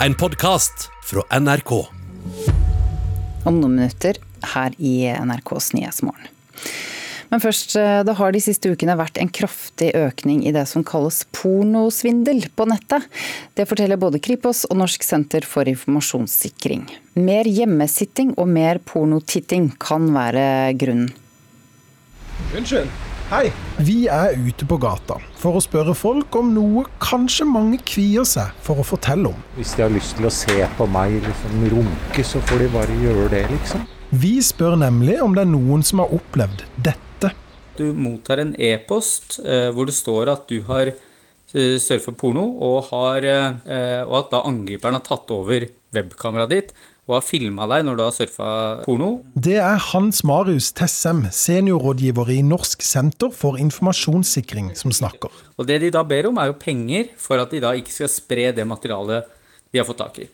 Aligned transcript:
En 0.00 0.14
podkast 0.14 0.90
fra 1.04 1.22
NRK. 1.40 1.70
Om 3.44 3.60
noen 3.62 3.78
minutter 3.78 4.18
her 4.52 4.74
i 4.76 5.06
NRKs 5.08 5.70
Nyhetsmorgen. 5.72 6.28
Men 7.32 7.40
først, 7.40 7.72
eh, 7.80 8.02
det 8.04 8.14
har 8.18 8.32
de 8.32 8.42
siste 8.44 8.68
ukene 8.68 8.96
vært 8.96 9.16
en 9.16 9.32
kraftig 9.32 9.94
økning 9.96 10.44
i 10.46 10.52
det 10.52 10.66
som 10.68 10.84
kalles 10.84 11.24
pornosvindel 11.32 12.44
på 12.54 12.68
nettet. 12.68 13.08
Det 13.56 13.66
forteller 13.66 13.96
både 13.96 14.20
Kripos 14.20 14.66
og 14.68 14.76
Norsk 14.76 15.02
senter 15.02 15.40
for 15.48 15.64
informasjonssikring. 15.64 16.86
Mer 17.16 17.44
hjemmesitting 17.44 18.34
og 18.36 18.48
mer 18.48 18.78
pornotitting 18.78 19.72
kan 19.80 20.12
være 20.12 20.76
grunnen. 20.76 21.10
Unnskyld. 22.54 23.05
Hei. 23.26 23.48
Vi 23.82 24.04
er 24.06 24.36
ute 24.38 24.62
på 24.70 24.76
gata 24.78 25.16
for 25.34 25.58
å 25.58 25.60
spørre 25.64 25.96
folk 25.98 26.36
om 26.38 26.52
noe 26.54 26.84
kanskje 27.02 27.42
mange 27.50 27.80
kvier 27.82 28.22
seg 28.22 28.52
for 28.62 28.78
å 28.78 28.84
fortelle 28.86 29.32
om. 29.32 29.40
Hvis 29.56 29.72
de 29.74 29.82
har 29.82 29.90
lyst 29.90 30.14
til 30.14 30.28
å 30.28 30.30
se 30.30 30.60
på 30.78 30.86
meg 30.94 31.16
liksom 31.24 31.64
runke, 31.72 32.22
så 32.22 32.38
får 32.46 32.62
de 32.62 32.68
bare 32.76 32.98
gjøre 33.02 33.24
det, 33.32 33.40
liksom. 33.50 33.82
Vi 34.14 34.30
spør 34.46 34.78
nemlig 34.78 35.18
om 35.24 35.34
det 35.34 35.42
er 35.42 35.50
noen 35.50 35.82
som 35.82 36.04
har 36.04 36.14
opplevd 36.14 36.62
dette. 36.86 37.32
Du 37.74 37.88
mottar 37.98 38.44
en 38.44 38.54
e-post 38.62 39.40
eh, 39.42 39.72
hvor 39.74 39.90
det 39.90 39.98
står 39.98 40.30
at 40.30 40.46
du 40.46 40.60
har 40.70 40.92
eh, 40.94 41.76
surfet 41.82 42.14
porno, 42.22 42.46
og, 42.62 42.92
har, 42.92 43.26
eh, 43.26 44.04
og 44.06 44.20
at 44.20 44.36
da 44.36 44.44
angriperen 44.46 45.00
har 45.00 45.06
tatt 45.10 45.34
over 45.34 45.66
webkameraet 45.98 46.54
ditt 46.54 46.76
og 47.06 47.14
har 47.20 47.22
filma 47.24 47.68
deg 47.70 47.84
når 47.86 47.98
du 47.98 48.02
har 48.02 48.14
surfa 48.14 48.48
porno. 48.82 49.10
Det 49.38 49.58
er 49.62 49.78
Hans 49.92 50.24
Marius 50.26 50.72
Tessem, 50.76 51.24
seniorrådgiver 51.30 52.32
i 52.34 52.40
Norsk 52.46 52.82
senter 52.82 53.30
for 53.34 53.60
informasjonssikring, 53.62 54.72
som 54.78 54.94
snakker. 54.94 55.30
Og 55.56 55.70
det 55.70 55.80
de 55.84 55.92
da 55.94 56.02
ber 56.06 56.32
om, 56.32 56.42
er 56.42 56.50
jo 56.50 56.58
penger 56.58 57.12
for 57.20 57.42
at 57.42 57.54
de 57.54 57.62
da 57.62 57.72
ikke 57.78 57.94
skal 57.94 58.10
spre 58.10 58.50
det 58.56 58.66
materialet 58.66 59.32
de 59.72 59.80
har 59.80 59.86
fått 59.86 60.00
tak 60.02 60.18
i. 60.22 60.26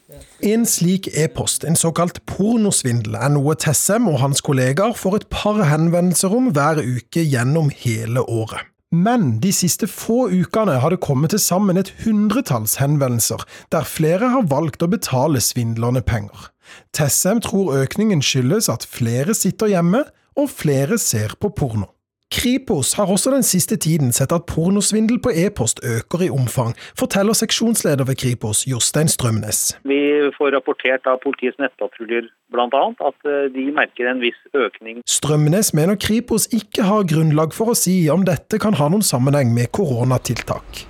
En 0.53 0.65
slik 0.69 1.09
e-post, 1.19 1.65
en 1.69 1.77
såkalt 1.79 2.21
pornosvindel, 2.29 3.17
er 3.21 3.33
noe 3.33 3.57
Tessem 3.59 4.09
og 4.11 4.21
hans 4.23 4.45
kollegaer 4.45 4.97
får 4.97 5.23
et 5.23 5.31
par 5.33 5.61
henvendelser 5.67 6.37
om 6.37 6.53
hver 6.55 6.81
uke 6.81 7.25
gjennom 7.25 7.73
hele 7.85 8.25
året. 8.25 8.72
Men 8.93 9.39
de 9.41 9.49
siste 9.57 9.89
få 9.89 10.27
ukene 10.29 10.75
har 10.83 10.93
det 10.93 11.01
kommet 11.01 11.33
til 11.33 11.41
sammen 11.41 11.81
et 11.81 11.95
hundretalls 12.05 12.77
henvendelser, 12.77 13.41
der 13.73 13.89
flere 13.89 14.29
har 14.35 14.45
valgt 14.51 14.85
å 14.85 14.91
betale 14.93 15.41
svindlerne 15.41 16.05
penger. 16.05 16.51
Tessem 16.93 17.41
tror 17.41 17.73
økningen 17.81 18.21
skyldes 18.21 18.69
at 18.69 18.85
flere 18.85 19.33
sitter 19.37 19.73
hjemme, 19.73 20.05
og 20.37 20.53
flere 20.53 21.01
ser 21.01 21.33
på 21.41 21.51
porno. 21.57 21.89
Kripos 22.33 22.95
har 22.97 23.11
også 23.13 23.31
den 23.31 23.43
siste 23.45 23.77
tiden 23.77 24.13
sett 24.17 24.33
at 24.33 24.47
pornosvindel 24.49 25.19
på 25.21 25.35
e-post 25.37 25.83
øker 25.85 26.25
i 26.25 26.31
omfang, 26.33 26.73
forteller 26.99 27.37
seksjonsleder 27.37 28.09
ved 28.09 28.17
Kripos, 28.23 28.65
Jostein 28.67 29.09
Strømnes. 29.09 29.61
Vi 29.85 30.01
får 30.39 30.55
rapportert 30.57 31.05
av 31.11 31.21
politiets 31.25 31.61
nettpatruljer 31.61 32.31
bl.a. 32.55 32.83
at 33.09 33.29
eh, 33.29 33.51
de 33.53 33.67
merker 33.77 34.09
en 34.09 34.25
viss 34.25 34.41
økning. 34.57 35.03
Strømnes 35.05 35.75
mener 35.77 36.01
Kripos 36.01 36.49
ikke 36.57 36.89
har 36.89 37.05
grunnlag 37.13 37.53
for 37.53 37.75
å 37.75 37.77
si 37.77 37.99
om 38.13 38.25
dette 38.25 38.61
kan 38.63 38.81
ha 38.81 38.89
noen 38.89 39.05
sammenheng 39.05 39.53
med 39.53 39.69
koronatiltak. 39.77 40.87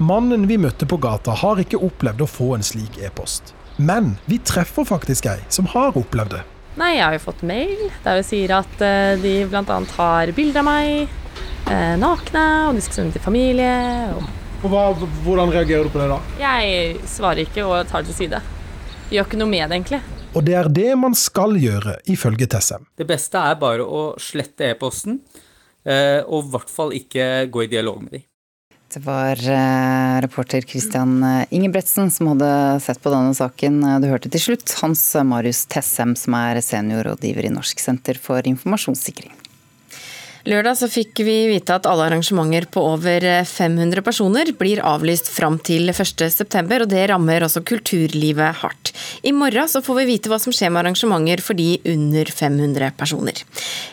Mannen 0.00 0.48
vi 0.48 0.56
møtte 0.60 0.88
på 0.88 0.96
gata 1.00 1.36
har 1.44 1.60
ikke 1.60 1.80
opplevd 1.84 2.24
å 2.24 2.32
få 2.38 2.54
en 2.56 2.64
slik 2.64 2.96
e-post. 3.04 3.52
Men 3.76 4.14
vi 4.30 4.40
treffer 4.40 4.88
faktisk 4.88 5.28
ei 5.28 5.40
som 5.52 5.68
har 5.76 5.96
opplevd 5.96 6.38
det. 6.38 6.44
Nei, 6.76 6.98
jeg 6.98 7.06
har 7.06 7.14
jo 7.16 7.22
fått 7.24 7.44
mail 7.48 7.86
der 8.04 8.18
de 8.18 8.24
sier 8.26 8.52
at 8.58 8.74
uh, 8.84 9.14
de 9.16 9.30
bl.a. 9.48 9.76
har 9.96 10.32
bilder 10.36 10.60
av 10.60 10.66
meg, 10.66 11.14
uh, 11.70 11.94
nakne, 11.96 12.42
og 12.68 12.76
de 12.76 12.82
skal 12.84 12.98
sende 12.98 13.16
til 13.16 13.24
familie. 13.24 13.70
Og... 14.12 14.26
Og 14.60 14.68
hva, 14.72 14.82
hvordan 15.24 15.54
reagerer 15.54 15.88
du 15.88 15.94
på 15.94 16.02
det, 16.02 16.10
da? 16.12 16.18
Jeg 16.40 17.00
svarer 17.08 17.46
ikke 17.46 17.64
og 17.64 17.88
tar 17.88 18.04
det 18.04 18.12
til 18.12 18.26
side. 18.26 18.42
Gjør 19.08 19.28
ikke 19.28 19.40
noe 19.40 19.52
med 19.54 19.64
det, 19.64 19.78
egentlig. 19.78 20.02
Og 20.36 20.44
det 20.44 20.56
er 20.60 20.68
det 20.68 20.90
man 21.00 21.16
skal 21.16 21.56
gjøre, 21.56 21.96
ifølge 22.12 22.48
Tessem. 22.52 22.84
Det 22.98 23.08
beste 23.08 23.40
er 23.40 23.56
bare 23.60 23.86
å 23.86 24.06
slette 24.20 24.68
e-posten, 24.68 25.22
uh, 25.88 26.20
og 26.28 26.42
i 26.42 26.52
hvert 26.52 26.76
fall 26.76 26.92
ikke 26.98 27.46
gå 27.52 27.64
i 27.64 27.72
dialog 27.72 28.04
med 28.04 28.18
dem. 28.18 28.28
Det 28.94 29.02
var 29.04 29.40
eh, 29.50 30.20
reporter 30.22 30.62
Christian 30.62 31.18
Ingebretsen 31.50 32.10
som 32.10 32.30
hadde 32.32 32.50
sett 32.84 33.02
på 33.02 33.12
denne 33.12 33.34
saken. 33.36 33.80
Du 34.02 34.06
hørte 34.08 34.30
til 34.32 34.44
slutt 34.44 34.76
Hans 34.80 35.02
Marius 35.26 35.64
Tessem, 35.70 36.14
som 36.16 36.38
er 36.38 36.62
seniorrådgiver 36.64 37.48
i 37.48 37.52
Norsk 37.52 37.82
senter 37.82 38.20
for 38.20 38.46
informasjonssikring. 38.46 39.34
Lørdag 40.46 40.76
så 40.78 40.86
fikk 40.86 41.24
vi 41.26 41.34
vite 41.50 41.74
at 41.74 41.88
alle 41.90 42.04
arrangementer 42.06 42.68
på 42.70 42.82
over 42.86 43.24
500 43.50 44.02
personer 44.06 44.52
blir 44.54 44.78
avlyst 44.86 45.26
fram 45.34 45.56
til 45.58 45.90
1.9, 45.90 46.62
og 46.84 46.86
det 46.92 47.02
rammer 47.10 47.42
også 47.42 47.64
kulturlivet 47.66 48.60
hardt. 48.60 48.92
I 49.26 49.34
morgen 49.34 49.66
så 49.66 49.82
får 49.82 49.98
vi 49.98 50.06
vite 50.12 50.30
hva 50.30 50.38
som 50.38 50.54
skjer 50.54 50.70
med 50.70 50.84
arrangementer 50.84 51.42
for 51.42 51.58
de 51.58 51.80
under 51.90 52.30
500 52.30 52.94
personer. 52.94 53.42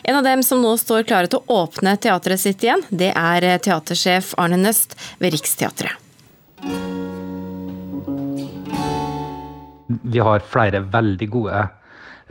En 0.06 0.20
av 0.20 0.22
dem 0.28 0.46
som 0.46 0.62
nå 0.62 0.76
står 0.78 1.08
klare 1.10 1.32
til 1.32 1.42
å 1.42 1.58
åpne 1.64 1.96
teatret 1.98 2.38
sitt 2.44 2.62
igjen, 2.62 2.86
det 2.90 3.10
er 3.10 3.50
teatersjef 3.58 4.36
Arne 4.38 4.62
Nøst 4.62 4.94
ved 5.18 5.34
Riksteatret. 5.34 5.98
Vi 10.06 10.22
har 10.22 10.46
flere 10.54 10.86
veldig 10.86 11.34
gode 11.34 11.66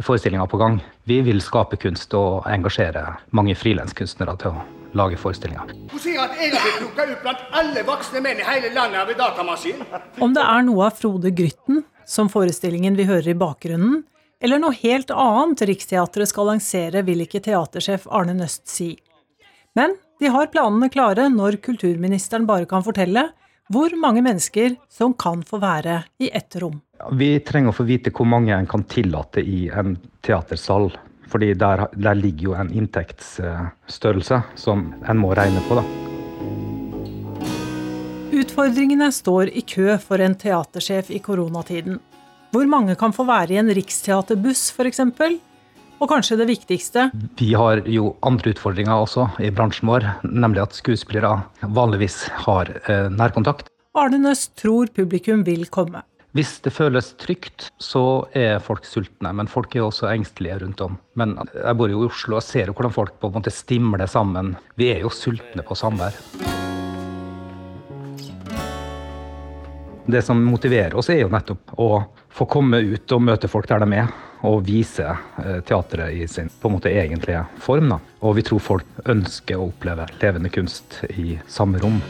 forestillinger 0.02 0.48
på 0.50 0.58
gang. 0.58 0.80
Vi 1.04 1.20
vil 1.22 1.42
skape 1.42 1.78
kunst 1.78 2.14
og 2.18 2.48
engasjere 2.50 3.06
mange 3.32 3.56
frilanskunstnere 3.58 4.38
til 4.42 4.56
å 4.56 4.64
lage 4.98 5.18
forestillinger. 5.18 5.74
Hun 5.92 6.02
sier 6.02 6.22
at 6.24 6.38
jeg 6.38 6.54
har 6.54 6.64
blitt 6.66 6.80
plukka 6.82 7.06
ut 7.10 7.22
blant 7.26 7.44
alle 7.60 7.84
voksne 7.88 8.22
menn 8.24 8.42
i 8.42 8.48
hele 8.48 8.72
landet 8.74 9.02
av 9.02 9.12
en 9.14 9.20
datamaskin. 9.22 9.84
Om 10.22 10.36
det 10.38 10.46
er 10.46 10.66
noe 10.68 10.88
av 10.88 10.98
Frode 10.98 11.34
Grytten, 11.36 11.84
som 12.06 12.30
forestillingen 12.30 12.98
vi 13.00 13.08
hører 13.10 13.34
i 13.34 13.38
bakgrunnen, 13.38 14.04
eller 14.44 14.60
noe 14.60 14.76
helt 14.82 15.12
annet 15.16 15.62
Riksteatret 15.70 16.30
skal 16.30 16.50
lansere, 16.52 17.04
vil 17.08 17.24
ikke 17.24 17.42
teatersjef 17.46 18.10
Arne 18.12 18.36
Nøst 18.36 18.68
si. 18.68 18.92
Men 19.78 19.96
de 20.20 20.30
har 20.34 20.52
planene 20.54 20.92
klare 20.94 21.30
når 21.32 21.62
kulturministeren 21.64 22.46
bare 22.50 22.68
kan 22.70 22.84
fortelle 22.86 23.30
hvor 23.72 23.96
mange 23.98 24.22
mennesker 24.26 24.76
som 24.92 25.16
kan 25.16 25.42
få 25.48 25.62
være 25.64 26.04
i 26.22 26.30
ett 26.36 26.60
rom. 26.62 26.82
Vi 27.12 27.40
trenger 27.44 27.74
å 27.74 27.76
få 27.76 27.84
vite 27.88 28.14
hvor 28.16 28.28
mange 28.30 28.56
en 28.56 28.70
kan 28.70 28.86
tillate 28.88 29.44
i 29.44 29.68
en 29.70 29.98
teatersal. 30.24 30.92
Fordi 31.34 31.54
der, 31.58 31.88
der 31.98 32.16
ligger 32.16 32.52
jo 32.52 32.56
en 32.56 32.70
inntektsstørrelse 32.70 34.42
som 34.56 34.92
en 35.02 35.20
må 35.20 35.34
regne 35.36 35.64
på. 35.68 35.80
da. 35.80 35.86
Utfordringene 38.34 39.10
står 39.14 39.50
i 39.54 39.64
kø 39.66 39.98
for 40.02 40.22
en 40.22 40.36
teatersjef 40.38 41.10
i 41.14 41.20
koronatiden. 41.22 42.00
Hvor 42.54 42.70
mange 42.70 42.96
kan 43.00 43.14
få 43.14 43.26
være 43.26 43.56
i 43.56 43.60
en 43.62 43.74
riksteaterbuss 43.74 44.70
f.eks.? 44.76 45.02
Og 46.02 46.10
kanskje 46.10 46.38
det 46.42 46.48
viktigste 46.50 47.08
Vi 47.40 47.54
har 47.58 47.84
jo 47.90 48.16
andre 48.26 48.52
utfordringer 48.54 49.06
også 49.06 49.28
i 49.42 49.52
bransjen 49.56 49.90
vår, 49.90 50.08
nemlig 50.28 50.66
at 50.66 50.78
skuespillere 50.78 51.44
vanligvis 51.62 52.24
har 52.46 52.70
eh, 52.86 53.08
nærkontakt. 53.14 53.70
Arne 53.98 54.20
Nøst 54.22 54.56
tror 54.60 54.90
publikum 54.94 55.46
vil 55.46 55.68
komme. 55.70 56.02
Hvis 56.34 56.56
det 56.66 56.72
føles 56.74 57.12
trygt, 57.22 57.68
så 57.78 58.26
er 58.34 58.58
folk 58.66 58.88
sultne, 58.90 59.30
men 59.38 59.46
folk 59.46 59.76
er 59.78 59.84
også 59.86 60.08
engstelige 60.10 60.56
rundt 60.64 60.80
om. 60.82 60.96
Men 61.14 61.36
jeg 61.54 61.78
bor 61.78 61.92
jo 61.92 62.00
i 62.02 62.08
Oslo 62.08 62.40
og 62.40 62.46
ser 62.46 62.72
jo 62.72 62.74
hvordan 62.74 62.96
folk 62.96 63.20
på 63.22 63.30
en 63.30 63.36
måte 63.36 63.54
stimler 63.54 64.10
sammen. 64.10 64.56
Vi 64.74 64.88
er 64.96 65.04
jo 65.04 65.12
sultne 65.14 65.62
på 65.62 65.78
samvær. 65.78 66.18
Det 70.10 70.24
som 70.26 70.42
motiverer 70.42 70.98
oss, 70.98 71.12
er 71.14 71.22
jo 71.22 71.30
nettopp 71.32 71.76
å 71.78 71.90
få 72.34 72.48
komme 72.50 72.80
ut 72.82 73.14
og 73.14 73.22
møte 73.30 73.52
folk 73.52 73.70
der 73.70 73.86
de 73.86 74.00
er. 74.02 74.10
Og 74.50 74.66
vise 74.66 75.06
eh, 75.06 75.60
teatret 75.64 76.18
i 76.18 76.26
sin 76.28 76.50
på 76.50 76.68
en 76.68 76.80
måte 76.80 76.92
egentlige 76.92 77.46
form. 77.62 77.94
Da. 77.94 78.00
Og 78.26 78.40
vi 78.40 78.48
tror 78.50 78.66
folk 78.74 79.06
ønsker 79.06 79.62
å 79.62 79.70
oppleve 79.70 80.10
levende 80.18 80.50
kunst 80.52 80.98
i 81.14 81.38
samme 81.46 81.78
rom. 81.86 82.02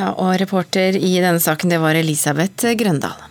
Ja, 0.00 0.14
og 0.16 0.38
reporter 0.40 0.96
i 0.96 1.18
denne 1.20 1.40
saken, 1.42 1.68
det 1.68 1.80
var 1.82 1.98
Elisabeth 1.98 2.72
Grøndal. 2.78 3.26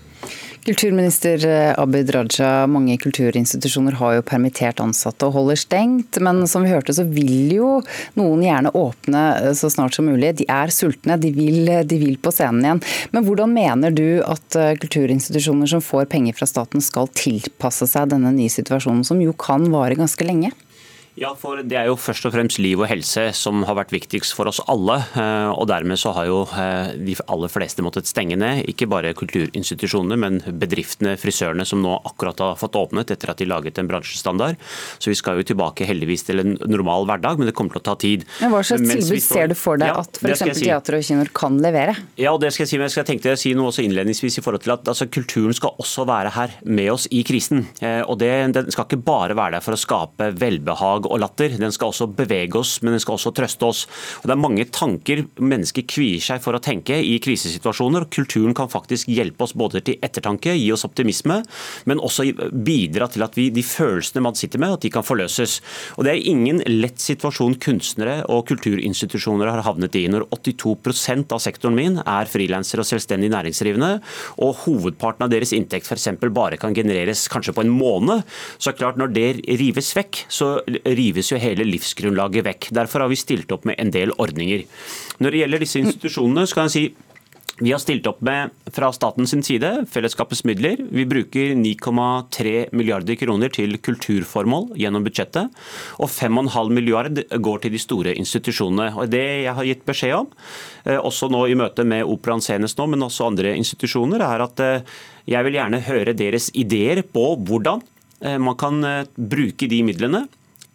Kulturminister 0.68 1.42
Abid 1.82 2.12
Raja, 2.14 2.68
mange 2.70 2.94
kulturinstitusjoner 3.02 3.96
har 3.98 4.18
jo 4.18 4.26
permittert 4.28 4.82
ansatte 4.84 5.26
og 5.26 5.34
holder 5.34 5.58
stengt. 5.58 6.20
Men 6.22 6.44
som 6.52 6.68
vi 6.68 6.70
hørte, 6.70 6.94
så 6.94 7.08
vil 7.10 7.56
jo 7.56 7.72
noen 8.20 8.44
gjerne 8.46 8.74
åpne 8.78 9.24
så 9.58 9.72
snart 9.74 9.98
som 9.98 10.06
mulig. 10.12 10.36
De 10.44 10.46
er 10.52 10.70
sultne, 10.76 11.18
de 11.18 11.32
vil, 11.34 11.72
de 11.90 12.02
vil 12.04 12.20
på 12.22 12.36
scenen 12.36 12.62
igjen. 12.68 12.84
Men 13.16 13.26
hvordan 13.26 13.56
mener 13.56 13.96
du 13.96 14.20
at 14.22 14.60
kulturinstitusjoner 14.84 15.74
som 15.74 15.82
får 15.82 16.06
penger 16.12 16.38
fra 16.38 16.52
staten 16.52 16.86
skal 16.86 17.10
tilpasse 17.18 17.90
seg 17.90 18.14
denne 18.14 18.36
nye 18.36 18.54
situasjonen, 18.54 19.08
som 19.08 19.24
jo 19.24 19.34
kan 19.34 19.66
vare 19.74 19.98
ganske 19.98 20.28
lenge? 20.28 20.54
Ja, 21.20 21.34
for 21.36 21.60
Det 21.60 21.76
er 21.76 21.90
jo 21.90 21.98
først 22.00 22.24
og 22.30 22.32
fremst 22.32 22.62
liv 22.64 22.80
og 22.80 22.88
helse 22.88 23.26
som 23.36 23.66
har 23.68 23.76
vært 23.76 23.92
viktigst 23.92 24.32
for 24.38 24.48
oss 24.48 24.62
alle. 24.72 25.02
Eh, 25.20 25.50
og 25.52 25.68
Dermed 25.68 26.00
så 26.00 26.14
har 26.16 26.30
jo 26.30 26.38
eh, 26.48 26.94
de 26.96 27.18
aller 27.28 27.52
fleste 27.52 27.84
måttet 27.84 28.08
stenge 28.08 28.38
ned. 28.40 28.64
Ikke 28.72 28.88
bare 28.88 29.12
kulturinstitusjonene, 29.18 30.16
men 30.16 30.40
bedriftene, 30.62 31.18
frisørene 31.20 31.66
som 31.68 31.82
nå 31.84 31.98
akkurat 32.08 32.40
har 32.40 32.56
fått 32.60 32.78
åpnet 32.80 33.12
etter 33.12 33.34
at 33.34 33.42
de 33.42 33.50
laget 33.50 33.82
en 33.82 33.90
bransjestandard. 33.90 34.56
Så 34.96 35.12
vi 35.12 35.18
skal 35.20 35.42
jo 35.42 35.48
tilbake 35.52 35.88
heldigvis 35.90 36.24
til 36.30 36.40
en 36.46 36.56
normal 36.72 37.04
hverdag, 37.10 37.42
men 37.42 37.52
det 37.52 37.56
kommer 37.58 37.76
til 37.76 37.84
å 37.84 37.88
ta 37.90 37.98
tid. 38.00 38.24
Men 38.40 38.56
Hva 38.56 38.64
slags 38.64 38.86
Mens 38.86 39.10
tilbud 39.10 39.26
står... 39.26 39.42
ser 39.42 39.52
du 39.52 39.58
for 39.60 39.84
deg 39.84 39.92
ja, 39.92 40.06
at 40.06 40.22
f.eks. 40.22 40.46
Si. 40.46 40.70
teater 40.70 41.00
og 41.02 41.06
kinoer 41.10 41.34
kan 41.36 41.60
levere? 41.60 41.98
Ja, 42.16 42.32
og 42.32 42.40
det 42.46 42.54
skal 42.56 42.64
jeg 42.64 42.72
si, 42.72 42.80
men 42.80 42.88
jeg 42.88 42.96
skal 42.96 43.10
tenkte 43.12 43.36
å 43.36 43.42
si 43.44 43.52
noe 43.60 43.74
også 43.74 43.84
innledningsvis 43.84 44.40
i 44.40 44.46
forhold 44.46 44.64
til 44.64 44.78
at 44.78 44.88
altså, 44.88 45.10
kulturen 45.12 45.58
skal 45.58 45.76
også 45.84 46.08
være 46.08 46.32
her 46.38 46.56
med 46.64 46.94
oss 46.96 47.12
i 47.12 47.26
krisen. 47.28 47.68
Eh, 47.84 48.06
og 48.08 48.22
det, 48.24 48.32
Den 48.56 48.72
skal 48.72 48.88
ikke 48.88 49.04
bare 49.04 49.36
være 49.36 49.58
der 49.58 49.68
for 49.68 49.76
å 49.76 49.84
skape 49.84 50.32
velbehag 50.40 51.09
og 51.10 51.22
latter. 51.24 51.56
Den 51.60 51.74
skal 51.76 51.92
også 51.92 52.08
bevege 52.16 52.56
oss, 52.60 52.80
men 52.84 52.96
den 52.96 53.04
skal 53.04 53.18
også 53.18 53.34
trøste 53.36 53.66
oss. 53.68 53.86
Og 54.22 54.30
Det 54.30 54.36
er 54.36 54.42
mange 54.42 54.66
tanker 54.66 55.26
mennesker 55.40 55.86
kvier 55.90 56.22
seg 56.24 56.42
for 56.44 56.56
å 56.56 56.64
tenke 56.64 56.96
i 56.96 57.18
krisesituasjoner. 57.20 58.06
og 58.06 58.14
Kulturen 58.14 58.54
kan 58.54 58.70
faktisk 58.70 59.10
hjelpe 59.10 59.44
oss 59.44 59.54
både 59.54 59.82
til 59.82 60.00
ettertanke, 60.02 60.56
gi 60.56 60.72
oss 60.72 60.86
optimisme, 60.86 61.42
men 61.86 62.00
også 62.00 62.30
bidra 62.54 63.10
til 63.10 63.24
at 63.26 63.36
vi, 63.36 63.50
de 63.50 63.64
følelsene 63.64 64.24
man 64.24 64.36
sitter 64.36 64.60
med, 64.60 64.74
at 64.78 64.82
de 64.86 64.90
kan 64.94 65.06
forløses. 65.06 65.60
Og 65.98 66.06
Det 66.06 66.14
er 66.14 66.30
ingen 66.30 66.62
lett 66.66 67.00
situasjon 67.00 67.58
kunstnere 67.62 68.24
og 68.30 68.48
kulturinstitusjoner 68.50 69.50
har 69.50 69.64
havnet 69.66 69.96
i. 69.96 70.08
Når 70.12 70.28
82% 70.30 71.34
av 71.36 71.42
sektoren 71.44 71.76
min 71.76 72.00
er 72.06 72.30
frilansere 72.30 72.84
og 72.84 72.90
selvstendig 72.90 73.32
næringsdrivende, 73.34 73.92
og 74.42 74.64
hovedparten 74.66 75.26
av 75.26 75.32
deres 75.34 75.54
inntekt 75.56 75.90
f.eks. 75.90 76.10
bare 76.34 76.58
kan 76.58 76.76
genereres 76.76 77.28
kanskje 77.32 77.56
på 77.56 77.66
en 77.66 77.74
måned, 77.74 78.24
så 78.58 78.70
er 78.70 78.76
det 78.76 78.82
klart 78.82 79.00
når 79.00 79.14
det 79.16 79.28
rives 79.60 79.92
vekk, 79.98 80.24
så 80.30 80.52
rives 80.98 81.32
jo 81.32 81.42
hele 81.42 81.68
livsgrunnlaget 81.68 82.48
vekk. 82.48 82.72
Derfor 82.76 83.06
har 83.06 83.12
vi 83.12 83.20
stilt 83.20 83.52
opp 83.52 83.68
med 83.70 83.80
en 83.82 83.94
del 83.94 84.16
ordninger. 84.18 84.66
Når 85.20 85.36
det 85.36 85.44
gjelder 85.44 85.64
disse 85.66 85.84
institusjonene, 85.84 86.48
så 86.48 86.60
kan 86.60 86.70
jeg 86.70 86.76
si 86.76 87.10
vi 87.60 87.74
har 87.74 87.80
stilt 87.82 88.08
opp 88.08 88.22
med 88.24 88.54
fra 88.72 88.88
statens 88.96 89.34
side 89.34 89.70
fellesskapets 89.92 90.46
midler. 90.48 90.80
Vi 90.96 91.04
bruker 91.10 91.52
9,3 91.60 92.70
milliarder 92.72 93.20
kroner 93.20 93.52
til 93.52 93.76
kulturformål 93.84 94.70
gjennom 94.80 95.04
budsjettet. 95.04 95.52
Og 96.00 96.08
5,5 96.08 96.72
milliard 96.72 97.20
går 97.20 97.60
til 97.66 97.76
de 97.76 97.84
store 97.84 98.16
institusjonene. 98.16 98.94
Og 98.96 99.12
Det 99.12 99.26
jeg 99.44 99.56
har 99.56 99.68
gitt 99.68 99.84
beskjed 99.86 100.16
om, 100.22 100.32
eh, 100.86 100.98
også 100.98 101.30
nå 101.30 101.50
i 101.50 101.60
møte 101.60 101.84
med 101.84 102.06
Operaen 102.06 102.42
senest 102.42 102.78
nå, 102.78 102.88
men 102.88 103.04
også 103.04 103.28
andre 103.28 103.56
institusjoner, 103.58 104.22
er 104.22 104.42
at 104.42 104.60
eh, 104.60 104.82
jeg 105.28 105.44
vil 105.44 105.60
gjerne 105.60 105.84
høre 105.84 106.16
deres 106.16 106.50
ideer 106.56 107.04
på 107.04 107.36
hvordan 107.44 107.84
eh, 108.22 108.38
man 108.38 108.56
kan 108.56 108.80
bruke 109.18 109.68
de 109.68 109.84
midlene 109.84 110.28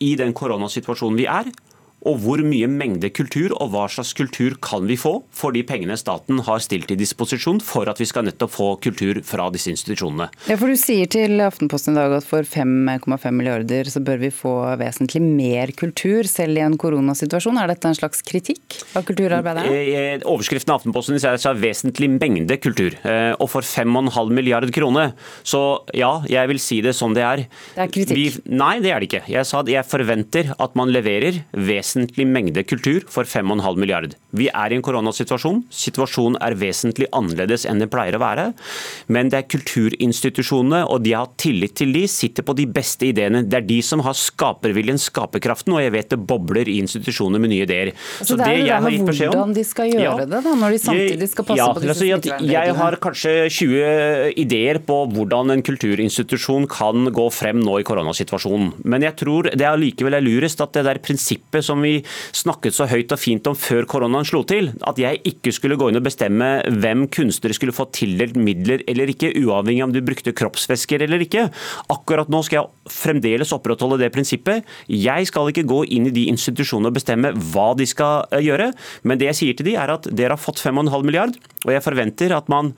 i 0.05 0.15
den 0.21 0.35
koronasituasjonen 0.37 1.19
vi 1.19 1.29
er, 1.31 1.51
og 2.05 2.21
hvor 2.25 2.43
mye 2.45 2.69
mengde 2.69 3.09
kultur 3.15 3.55
og 3.56 3.73
hva 3.73 3.87
slags 3.91 4.12
kultur 4.17 4.56
kan 4.65 4.85
vi 4.89 4.97
få 5.01 5.17
for 5.35 5.55
de 5.56 5.65
pengene 5.67 5.97
staten 5.99 6.43
har 6.45 6.61
stilt 6.62 6.89
til 6.91 6.99
disposisjon 7.01 7.61
for 7.65 7.89
at 7.91 8.01
vi 8.01 8.09
skal 8.09 8.27
nettopp 8.29 8.53
få 8.53 8.69
kultur 8.85 9.21
fra 9.27 9.49
disse 9.55 9.73
institusjonene. 9.73 10.29
Ja, 10.51 10.59
for 10.61 10.73
Du 10.75 10.79
sier 10.81 11.09
til 11.11 11.41
Aftenposten 11.45 11.95
i 11.95 12.01
dag 12.01 12.17
at 12.19 12.27
for 12.27 12.45
5,5 12.45 13.06
milliarder 13.33 13.89
så 13.91 14.03
bør 14.05 14.21
vi 14.25 14.31
få 14.35 14.53
vesentlig 14.81 15.23
mer 15.25 15.73
kultur, 15.79 16.27
selv 16.29 16.59
i 16.59 16.65
en 16.65 16.77
koronasituasjon. 16.81 17.61
Er 17.62 17.71
dette 17.71 17.89
en 17.89 17.97
slags 17.97 18.25
kritikk 18.27 18.81
av 18.99 19.06
kulturarbeiderne? 19.09 19.71
Eh, 19.71 19.93
eh, 19.95 20.27
overskriften 20.27 20.75
av 20.75 20.83
Aftenposten 20.83 21.21
sier 21.23 21.39
at 21.39 21.62
vesentlig 21.62 22.11
mengde 22.17 22.59
kultur. 22.61 22.99
Eh, 23.06 23.33
og 23.39 23.49
for 23.53 23.65
5,5 23.65 24.35
milliarder 24.35 24.75
kroner, 24.75 25.15
så 25.47 25.62
ja, 25.97 26.19
jeg 26.29 26.51
vil 26.51 26.61
si 26.61 26.81
det 26.85 26.97
som 26.99 27.15
det 27.17 27.25
er. 27.25 27.47
Det 27.77 27.87
er 27.87 27.95
kritikk? 27.95 28.19
Vi, 28.19 28.56
nei, 28.59 28.75
det 28.85 28.93
er 28.93 29.01
det 29.01 29.11
ikke. 29.12 29.25
Jeg 29.31 29.49
sa 29.49 29.62
at 29.62 29.71
jeg 29.73 29.89
forventer 29.89 30.53
at 30.59 30.77
man 30.79 30.93
leverer 30.93 31.45
vesentlig 31.55 31.94
vesentlig 31.94 32.26
mengde 32.26 32.62
kultur 32.64 33.05
for 33.08 33.25
5,5 33.25 33.79
milliard. 33.79 34.14
Vi 34.35 34.49
er 34.49 34.73
i 34.73 34.76
en 34.79 34.82
koronasituasjon. 34.82 35.62
Situasjonen 35.70 36.38
er 36.43 36.56
vesentlig 36.58 37.06
annerledes 37.14 37.64
enn 37.67 37.79
det 37.82 37.91
pleier 37.93 38.17
å 38.17 38.23
være. 38.23 38.49
Men 39.06 39.31
det 39.31 39.38
er 39.38 39.49
kulturinstitusjonene, 39.52 40.85
og 40.91 41.05
de 41.05 41.14
har 41.14 41.31
tillit 41.38 41.76
til 41.79 41.94
de, 41.94 42.06
sitter 42.11 42.46
på 42.46 42.56
de 42.58 42.67
beste 42.67 43.06
ideene. 43.06 43.44
Det 43.46 43.61
er 43.61 43.69
de 43.69 43.81
som 43.82 44.02
har 44.05 44.17
skaperviljen, 44.19 44.99
skaperkraften, 44.99 45.75
og 45.76 45.85
jeg 45.85 45.94
vet 45.94 46.11
det 46.11 46.20
bobler 46.26 46.70
i 46.70 46.79
institusjoner 46.82 47.43
med 47.43 47.52
nye 47.55 47.69
ideer. 47.69 47.93
Altså, 48.20 48.38
det 48.41 48.49
er 48.49 48.58
jo 48.58 48.67
det 48.67 49.05
med 49.05 49.23
hvordan 49.23 49.55
de 49.55 49.64
skal 49.67 49.91
gjøre 49.93 50.05
ja, 50.05 50.17
det, 50.25 50.43
da, 50.44 50.55
når 50.58 50.75
de 50.75 50.81
samtidig 50.82 51.31
skal 51.31 51.49
passe 51.49 51.61
ja, 51.61 51.69
på 51.75 51.82
disse 51.85 52.08
altså, 52.17 52.38
Jeg 52.49 52.76
har 52.81 52.99
kanskje 53.02 53.35
20 53.55 54.35
ideer 54.41 54.81
på 54.85 54.99
hvordan 55.14 55.55
en 55.55 55.64
kulturinstitusjon 55.64 56.67
kan 56.70 57.11
gå 57.14 57.29
frem 57.35 57.62
nå 57.62 57.79
i 57.81 57.87
koronasituasjonen. 57.87 58.73
Men 58.82 59.06
jeg 59.06 59.19
tror 59.20 59.50
det 59.52 59.67
er 59.69 59.79
likevel 59.81 60.19
er 60.19 60.25
lurest 60.25 60.62
at 60.64 60.75
det 60.75 60.85
der 60.88 61.00
prinsippet 61.05 61.64
som 61.64 61.84
vi 61.85 61.95
snakket 62.35 62.77
så 62.77 62.89
høyt 62.91 63.13
og 63.15 63.21
fint 63.21 63.47
om 63.51 63.57
før 63.59 63.87
koronaen 63.91 64.27
slo 64.29 64.43
til, 64.49 64.73
at 64.87 64.99
jeg 65.01 65.21
ikke 65.31 65.53
skulle 65.55 65.79
gå 65.81 65.91
inn 65.91 66.01
og 66.01 66.07
bestemme 66.07 66.49
hvem 66.83 67.07
kunstnere 67.15 67.57
skulle 67.57 67.77
få 67.77 67.87
tildelt 67.95 68.39
midler 68.41 68.85
eller 68.91 69.13
ikke, 69.13 69.35
uavhengig 69.45 69.85
av 69.85 69.91
om 69.91 69.95
du 69.95 70.01
brukte 70.05 70.35
kroppsvæsker 70.37 71.05
eller 71.07 71.25
ikke. 71.25 71.47
Akkurat 71.93 72.33
nå 72.33 72.43
skal 72.47 72.63
jeg 72.63 72.95
fremdeles 72.95 73.55
opprettholde 73.57 74.01
det 74.03 74.13
prinsippet. 74.15 74.65
Jeg 74.91 75.31
skal 75.31 75.53
ikke 75.53 75.67
gå 75.69 75.83
inn 75.97 76.11
i 76.11 76.15
de 76.15 76.27
institusjonene 76.33 76.93
og 76.93 76.99
bestemme 76.99 77.35
hva 77.53 77.71
de 77.79 77.87
skal 77.89 78.27
eh, 78.33 78.45
gjøre, 78.45 78.73
men 79.05 79.21
det 79.21 79.31
jeg 79.33 79.41
sier 79.41 79.59
til 79.59 79.71
de 79.71 79.79
er 79.81 79.95
at 79.95 80.09
dere 80.11 80.37
har 80.37 80.43
fått 80.43 80.63
5,5 80.63 81.07
milliard, 81.07 81.39
og 81.65 81.73
jeg 81.73 81.85
forventer 81.85 82.37
at 82.37 82.51
man 82.53 82.75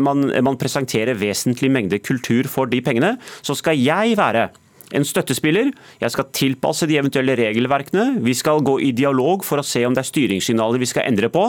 man, 0.00 0.30
man 0.44 0.56
presenterer 0.56 1.18
vesentlig 1.18 1.70
mengde 1.74 1.98
kultur 2.00 2.46
for 2.48 2.70
de 2.70 2.80
pengene, 2.84 3.16
så 3.42 3.56
skal 3.58 3.76
jeg 3.76 4.16
være 4.16 4.48
en 4.96 5.06
støttespiller. 5.06 5.70
Jeg 6.00 6.14
skal 6.14 6.28
tilpasse 6.36 6.88
de 6.90 6.98
eventuelle 7.00 7.36
regelverkene. 7.38 8.20
Vi 8.24 8.34
skal 8.36 8.62
gå 8.66 8.78
i 8.84 8.92
dialog 8.96 9.44
for 9.46 9.60
å 9.60 9.66
se 9.66 9.82
om 9.86 9.96
det 9.96 10.04
er 10.04 10.10
styringssignaler 10.10 10.80
vi 10.82 10.88
skal 10.90 11.08
endre 11.08 11.30
på. 11.32 11.44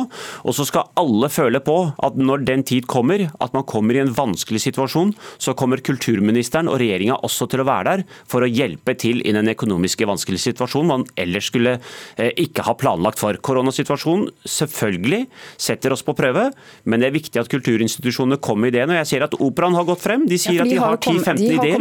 Og 0.45 0.55
så 0.57 0.65
skal 0.67 0.89
alle 0.99 1.29
føle 1.31 1.61
på 1.63 1.77
at 1.97 2.19
når 2.19 2.45
den 2.47 2.65
tid 2.67 2.87
kommer, 2.91 3.27
at 3.41 3.55
man 3.57 3.65
kommer 3.69 3.97
i 3.97 4.03
en 4.03 4.13
vanskelig 4.15 4.63
situasjon, 4.67 5.13
så 5.41 5.55
kommer 5.57 5.83
kulturministeren 5.85 6.69
og 6.71 6.79
regjeringa 6.81 7.19
også 7.25 7.49
til 7.51 7.63
å 7.63 7.67
være 7.69 7.79
der 7.91 8.05
for 8.29 8.45
å 8.45 8.49
hjelpe 8.49 8.95
til 8.99 9.23
i 9.25 9.33
den 9.35 9.49
økonomiske 9.51 10.07
vanskelige 10.07 10.51
situasjonen 10.51 10.91
man 10.91 11.05
ellers 11.19 11.47
skulle 11.49 11.77
eh, 12.17 12.31
ikke 12.41 12.65
ha 12.67 12.75
planlagt 12.77 13.21
for. 13.21 13.37
Koronasituasjonen 13.41 14.29
selvfølgelig 14.47 15.25
setter 15.61 15.95
oss 15.95 16.03
på 16.05 16.15
prøve, 16.17 16.49
men 16.85 17.01
det 17.01 17.09
er 17.09 17.15
viktig 17.15 17.41
at 17.41 17.49
kulturinstitusjonene 17.51 18.39
kommer 18.41 18.67
med 18.67 18.75
ideene. 18.75 18.95
Og 18.95 19.01
jeg 19.01 19.11
ser 19.13 19.25
at 19.25 19.37
Operaen 19.41 19.77
har 19.77 19.87
gått 19.87 20.03
frem. 20.03 20.25
De 20.29 20.37
sier 20.39 20.59
ja, 20.59 20.65
de 20.67 20.75
at 20.75 20.75
de 20.75 20.81
har 20.83 20.99
10-15 20.99 21.43
ideer. 21.47 21.79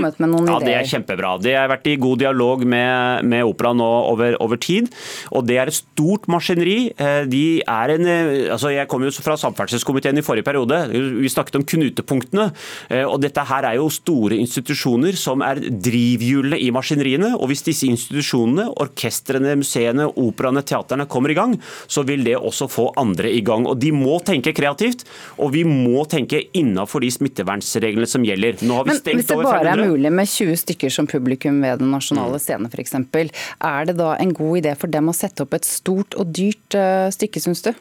Ja, 0.49 0.59
det 0.65 0.77
er 0.79 0.89
kjempebra. 0.89 1.35
Det 1.43 1.50
har 1.57 1.71
vært 1.71 1.89
i 1.91 1.97
god 2.01 2.21
dialog 2.23 2.65
med, 2.69 3.27
med 3.29 3.47
Opera 3.47 3.73
nå 3.77 3.89
over, 4.11 4.37
over, 4.43 4.61
tid. 4.61 4.91
Og 5.33 5.47
det 5.49 5.57
er 5.61 5.71
et 5.71 5.79
stort 5.79 6.27
maskineri. 6.31 6.91
Eh, 7.01 7.23
de 7.31 7.45
er 7.63 7.95
en, 7.95 8.07
eh, 8.07 8.51
altså 8.53 8.73
jeg 8.75 8.89
kom 8.91 9.05
jo 9.07 9.13
fra 9.25 9.37
samferdselskomiteen 9.41 10.21
i 10.21 10.25
forrige 10.27 10.47
periode. 10.47 10.83
Vi 10.91 11.33
snakket 11.33 11.61
om 11.61 11.67
knutepunktene. 11.67 12.51
Eh, 12.91 13.05
og 13.07 13.21
dette 13.25 13.45
her 13.49 13.69
er 13.69 13.79
jo 13.81 13.89
store 13.93 14.39
institusjoner 14.41 15.17
som 15.19 15.45
er 15.47 15.63
drivhjulene 15.71 16.61
i 16.61 16.71
maskineriene. 16.75 17.33
Og 17.39 17.51
hvis 17.51 17.65
disse 17.67 17.89
institusjonene, 17.89 18.69
orkestrene, 18.83 19.57
museene, 19.61 20.09
operaene, 20.21 20.65
teaterne 20.67 21.09
kommer 21.11 21.33
i 21.33 21.39
gang, 21.39 21.57
så 21.91 22.05
vil 22.07 22.25
det 22.27 22.37
også 22.39 22.69
få 22.71 22.91
andre 23.01 23.33
i 23.33 23.43
gang. 23.47 23.67
Og 23.71 23.79
de 23.81 23.93
må 23.95 24.19
tenke 24.27 24.55
kreativt, 24.57 25.07
og 25.41 25.55
vi 25.57 25.65
må 25.67 26.05
tenke 26.11 26.43
innafor 26.57 27.05
de 27.05 27.11
smittevernreglene 27.15 28.09
som 28.09 28.25
gjelder. 28.27 28.61
Nå 28.67 28.81
har 28.81 28.89
vi 28.89 28.97
stengt 28.99 29.09
over 29.09 29.11
500. 29.11 29.11
Men 29.11 29.23
hvis 29.23 29.31
det 29.31 29.39
bare 29.49 29.75
er 29.75 29.93
mulig 29.95 30.13
med 30.21 30.31
20 30.31 30.61
stykker 30.65 30.95
som 30.95 31.09
publikum 31.11 31.40
publikum 31.41 31.63
ved 31.63 31.81
Den 31.81 31.91
nasjonale 31.91 32.39
mm. 32.39 32.45
scene 32.45 32.71
f.eks. 32.71 32.95
Er 33.61 33.87
det 33.87 33.99
da 33.99 34.17
en 34.19 34.35
god 34.35 34.61
idé 34.63 34.77
for 34.77 34.89
dem 34.89 35.09
å 35.09 35.17
sette 35.17 35.43
opp 35.43 35.55
et 35.55 35.65
stort 35.65 36.15
og 36.17 36.33
dyrt 36.33 36.75
eh, 36.75 37.11
stykke, 37.11 37.41
syns 37.41 37.63
du? 37.63 37.73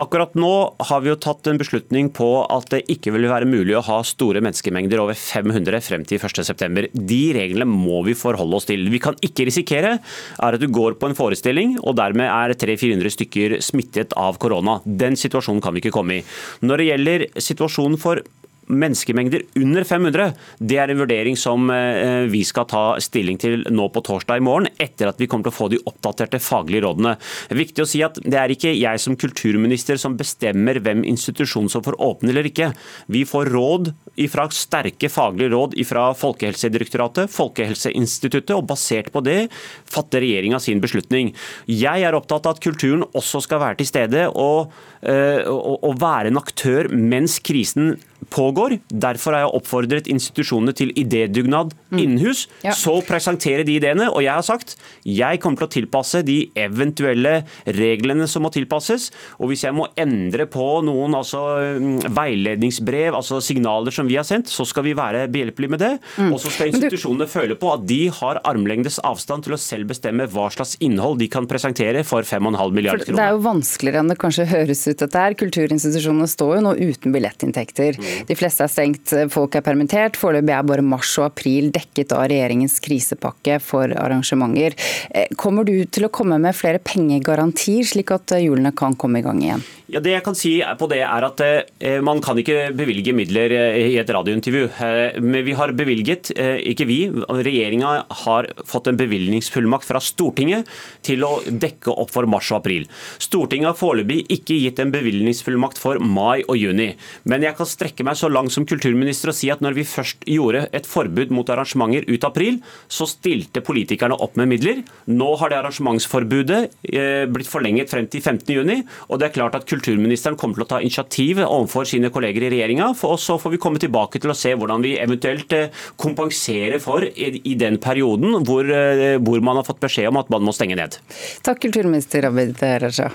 Akkurat 0.00 0.32
nå 0.34 0.74
har 0.88 1.02
vi 1.04 1.10
jo 1.10 1.18
tatt 1.20 1.46
en 1.46 1.58
beslutning 1.60 2.08
på 2.10 2.26
at 2.50 2.70
det 2.72 2.80
ikke 2.90 3.12
vil 3.12 3.28
være 3.28 3.46
mulig 3.46 3.76
å 3.76 3.84
ha 3.84 3.98
store 4.02 4.40
menneskemengder 4.42 4.98
over 4.98 5.14
500 5.14 5.84
frem 5.84 6.06
til 6.08 6.18
1.9. 6.18 6.88
De 6.96 7.20
reglene 7.36 7.68
må 7.68 8.00
vi 8.06 8.16
forholde 8.16 8.56
oss 8.56 8.66
til. 8.66 8.88
Vi 8.90 8.98
kan 9.04 9.14
ikke 9.22 9.46
risikere 9.46 9.98
er 10.00 10.56
at 10.56 10.58
du 10.58 10.66
går 10.72 10.96
på 10.98 11.10
en 11.10 11.18
forestilling 11.18 11.76
og 11.84 12.00
dermed 12.00 12.26
er 12.26 12.56
300-400 12.56 13.14
stykker 13.18 13.58
smittet 13.62 14.16
av 14.18 14.40
korona. 14.42 14.80
Den 14.82 15.14
situasjonen 15.14 15.62
kan 15.62 15.76
vi 15.76 15.84
ikke 15.84 15.94
komme 15.94 16.18
i. 16.18 16.24
Når 16.64 16.80
det 16.80 16.88
gjelder 16.88 17.26
situasjonen 17.52 18.00
for 18.00 18.24
menneskemengder 18.70 19.42
under 19.58 19.84
500, 19.84 20.32
det 20.58 20.78
er 20.78 20.92
en 20.92 21.00
vurdering 21.02 21.36
som 21.38 21.70
eh, 21.72 22.28
vi 22.30 22.42
skal 22.46 22.66
ta 22.70 22.82
stilling 23.02 23.38
til 23.40 23.64
nå 23.72 23.88
på 23.92 24.02
torsdag 24.06 24.40
i 24.40 24.44
morgen, 24.44 24.68
etter 24.82 25.10
at 25.10 25.20
vi 25.20 25.28
kommer 25.30 25.48
til 25.48 25.54
å 25.54 25.58
få 25.58 25.68
de 25.72 25.80
oppdaterte 25.88 26.40
faglige 26.42 26.84
rådene. 26.86 27.16
Viktig 27.52 27.84
å 27.84 27.88
si 27.88 28.02
at 28.04 28.20
Det 28.22 28.38
er 28.38 28.52
ikke 28.54 28.72
jeg 28.74 29.00
som 29.02 29.16
kulturminister 29.18 29.98
som 30.00 30.16
bestemmer 30.18 30.80
hvem 30.82 31.04
institusjon 31.08 31.68
som 31.72 31.84
får 31.84 31.98
åpne 32.02 32.32
eller 32.32 32.48
ikke. 32.48 32.70
Vi 33.12 33.24
får 33.28 33.50
råd 33.52 33.92
fra 34.32 34.46
sterke 34.52 35.08
faglige 35.12 35.52
råd 35.54 35.76
fra 35.88 36.04
Folkehelsedirektoratet, 36.16 37.32
Folkehelseinstituttet, 37.32 38.54
og 38.56 38.68
basert 38.68 39.10
på 39.12 39.22
det 39.24 39.48
fatter 39.88 40.22
regjeringa 40.24 40.60
sin 40.62 40.82
beslutning. 40.82 41.32
Jeg 41.66 42.06
er 42.06 42.16
opptatt 42.16 42.46
av 42.46 42.56
at 42.56 42.62
kulturen 42.64 43.06
også 43.12 43.42
skal 43.44 43.62
være 43.62 43.80
til 43.80 43.88
stede 43.88 44.26
og, 44.28 44.72
eh, 45.02 45.42
og, 45.48 45.82
og 45.88 46.00
være 46.02 46.32
en 46.32 46.40
aktør 46.40 46.90
mens 46.92 47.38
krisen 47.42 47.96
pågår. 48.30 48.78
Derfor 48.88 49.34
har 49.34 49.44
jeg 49.44 49.54
oppfordret 49.58 50.10
institusjonene 50.10 50.74
til 50.76 50.92
idédugnad 50.98 51.72
innenhus. 51.90 52.46
Ja. 52.64 52.74
Så 52.76 52.98
presentere 53.06 53.66
de 53.66 53.76
ideene. 53.78 54.08
Og 54.12 54.22
jeg 54.24 54.34
har 54.34 54.46
sagt 54.46 54.76
jeg 55.08 55.40
kommer 55.42 55.62
til 55.62 55.68
å 55.68 55.72
tilpasse 55.76 56.22
de 56.26 56.38
eventuelle 56.58 57.42
reglene 57.78 58.28
som 58.30 58.44
må 58.46 58.52
tilpasses. 58.54 59.10
Og 59.40 59.52
hvis 59.52 59.64
jeg 59.66 59.76
må 59.76 59.88
endre 60.00 60.46
på 60.50 60.66
noen 60.86 61.16
altså, 61.18 61.42
mm, 61.80 62.12
veiledningsbrev, 62.14 63.16
altså 63.18 63.40
signaler 63.44 63.94
som 63.94 64.08
vi 64.08 64.18
har 64.20 64.26
sendt, 64.28 64.50
så 64.52 64.66
skal 64.68 64.86
vi 64.86 64.96
være 64.98 65.26
behjelpelige 65.32 65.74
med 65.74 65.82
det. 65.82 65.92
Og 66.28 66.38
så 66.42 66.52
skal 66.52 66.72
institusjonene 66.72 67.28
føle 67.30 67.56
på 67.58 67.72
at 67.74 67.86
de 67.88 68.02
har 68.14 68.40
armlengdes 68.48 69.00
avstand 69.06 69.46
til 69.46 69.56
å 69.56 69.60
selv 69.60 69.90
bestemme 69.92 70.28
hva 70.30 70.48
slags 70.54 70.76
innhold 70.84 71.20
de 71.22 71.28
kan 71.32 71.48
presentere 71.50 72.04
for 72.06 72.26
5,5 72.26 72.74
milliarder 72.76 73.06
kroner. 73.06 73.18
det 73.18 73.26
er 73.26 73.36
jo 73.36 73.44
vanskeligere 73.46 74.02
enn 74.02 74.12
det 74.12 74.18
kanskje 74.20 74.48
høres 74.52 74.84
ut 74.88 75.02
dette 75.02 75.24
her. 75.24 75.36
Kulturinstitusjonene 75.42 76.28
står 76.30 76.56
jo 76.58 76.64
nå 76.68 76.74
uten 76.78 77.14
billettinntekter. 77.14 77.98
De 78.28 78.36
fleste 78.38 78.64
er 78.66 78.72
stengt, 78.72 79.12
folk 79.32 79.56
er 79.58 79.64
permittert. 79.66 80.18
Foreløpig 80.20 80.54
er 80.56 80.66
bare 80.68 80.84
mars 80.86 81.12
og 81.20 81.28
april 81.30 81.70
dekket 81.74 82.14
av 82.16 82.26
regjeringens 82.32 82.78
krisepakke 82.84 83.58
for 83.62 83.92
arrangementer. 83.98 84.76
Eh, 85.10 85.28
Kommer 85.38 85.66
du 85.68 85.74
til 85.86 86.06
å 86.06 86.12
komme 86.12 86.38
med 86.42 86.56
flere 86.56 86.82
pengegarantier, 86.82 87.86
slik 87.88 88.12
at 88.14 88.34
eh, 88.36 88.44
hjulene 88.46 88.74
kan 88.76 88.96
komme 88.98 89.20
i 89.22 89.26
gang 89.26 89.40
igjen? 89.42 89.64
Ja, 89.92 90.00
Det 90.00 90.14
jeg 90.14 90.24
kan 90.24 90.36
si 90.38 90.54
på 90.80 90.86
det 90.88 91.02
er 91.04 91.24
at 91.26 91.40
eh, 91.44 91.98
Man 92.00 92.22
kan 92.24 92.38
ikke 92.40 92.70
bevilge 92.76 93.12
midler 93.12 93.52
eh, 93.52 93.90
i 93.92 93.98
et 94.00 94.08
radiointervju. 94.08 94.64
Eh, 94.80 95.20
Men 95.20 95.44
vi 95.44 95.52
har 95.58 95.74
bevilget, 95.76 96.30
eh, 96.36 96.60
ikke 96.72 96.86
vi, 96.88 97.00
regjeringa 97.28 97.90
har 98.24 98.48
fått 98.68 98.88
en 98.88 98.96
bevilgningsfullmakt 98.96 99.84
fra 99.88 100.00
Stortinget 100.02 100.68
til 101.04 101.24
å 101.26 101.34
dekke 101.44 101.92
opp 101.92 102.12
for 102.14 102.28
mars 102.30 102.48
og 102.52 102.62
april. 102.62 102.86
Stortinget 103.22 103.72
har 103.72 103.78
foreløpig 103.78 104.22
ikke 104.32 104.56
gitt 104.62 104.80
en 104.82 104.92
bevilgningsfullmakt 104.94 105.80
for 105.80 106.00
mai 106.00 106.40
og 106.46 106.56
juni. 106.56 106.92
Men 107.28 107.44
jeg 107.44 107.56
kan 107.58 107.68
strekke 107.68 108.01
meg 108.06 108.18
så 108.18 108.30
langt 108.30 108.54
som 108.54 108.66
kulturminister 108.68 109.32
og 109.32 109.36
si 109.36 109.50
at 109.52 109.62
når 109.64 109.76
vi 109.78 109.86
først 109.88 110.26
gjorde 110.28 110.64
et 110.74 110.88
forbud 110.88 111.32
mot 111.34 111.48
arrangementer 111.52 112.06
ut 112.08 112.26
april, 112.26 112.60
så 112.90 113.06
stilte 113.10 113.62
politikerne 113.64 114.16
opp 114.22 114.38
med 114.40 114.50
midler. 114.52 114.82
Nå 115.10 115.30
har 115.40 115.52
det 115.52 115.58
arrangementsforbudet 115.60 116.60
eh, 116.92 117.24
blitt 117.32 117.50
forlenget 117.50 117.92
frem 117.92 118.08
til 118.10 118.22
15. 118.22 118.46
juni, 118.54 118.78
og 119.08 119.20
det 119.20 119.28
er 119.28 119.36
klart 119.36 119.58
at 119.58 119.66
kulturministeren 119.68 120.38
kommer 120.40 120.58
til 120.60 120.66
å 120.66 120.70
ta 120.74 120.80
initiativ 120.82 121.42
overfor 121.44 121.88
sine 121.88 122.12
kolleger 122.14 122.46
i 122.46 122.52
regjeringa, 122.54 122.92
og 123.08 123.18
så 123.20 123.38
får 123.40 123.56
vi 123.56 123.62
komme 123.62 123.82
tilbake 123.82 124.22
til 124.22 124.32
å 124.32 124.38
se 124.38 124.54
hvordan 124.56 124.84
vi 124.84 124.96
eventuelt 125.02 125.56
eh, 125.56 125.84
kompenserer 126.00 126.82
for 126.82 127.04
i, 127.04 127.34
i 127.52 127.58
den 127.58 127.78
perioden 127.82 128.40
hvor, 128.46 128.66
eh, 128.66 129.18
hvor 129.22 129.44
man 129.44 129.60
har 129.60 129.68
fått 129.68 129.82
beskjed 129.82 130.10
om 130.12 130.20
at 130.22 130.32
man 130.32 130.44
må 130.46 130.54
stenge 130.56 130.78
ned. 130.78 130.98
Takk, 131.44 131.62
kulturminister 131.66 132.28
Abid 132.28 132.60
Raja. 132.62 133.12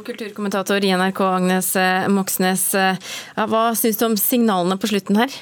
Og 0.00 0.06
kulturkommentator 0.08 0.80
i 0.80 0.94
NRK 0.96 1.18
Agnes 1.26 1.74
eh, 1.76 2.06
Moxnes, 2.08 2.62
eh, 2.72 2.96
ja, 3.36 3.44
hva 3.52 3.66
syns 3.76 4.00
du 4.00 4.06
om 4.06 4.16
signalene 4.16 4.80
på 4.80 4.88
slutten 4.88 5.20
her? 5.20 5.34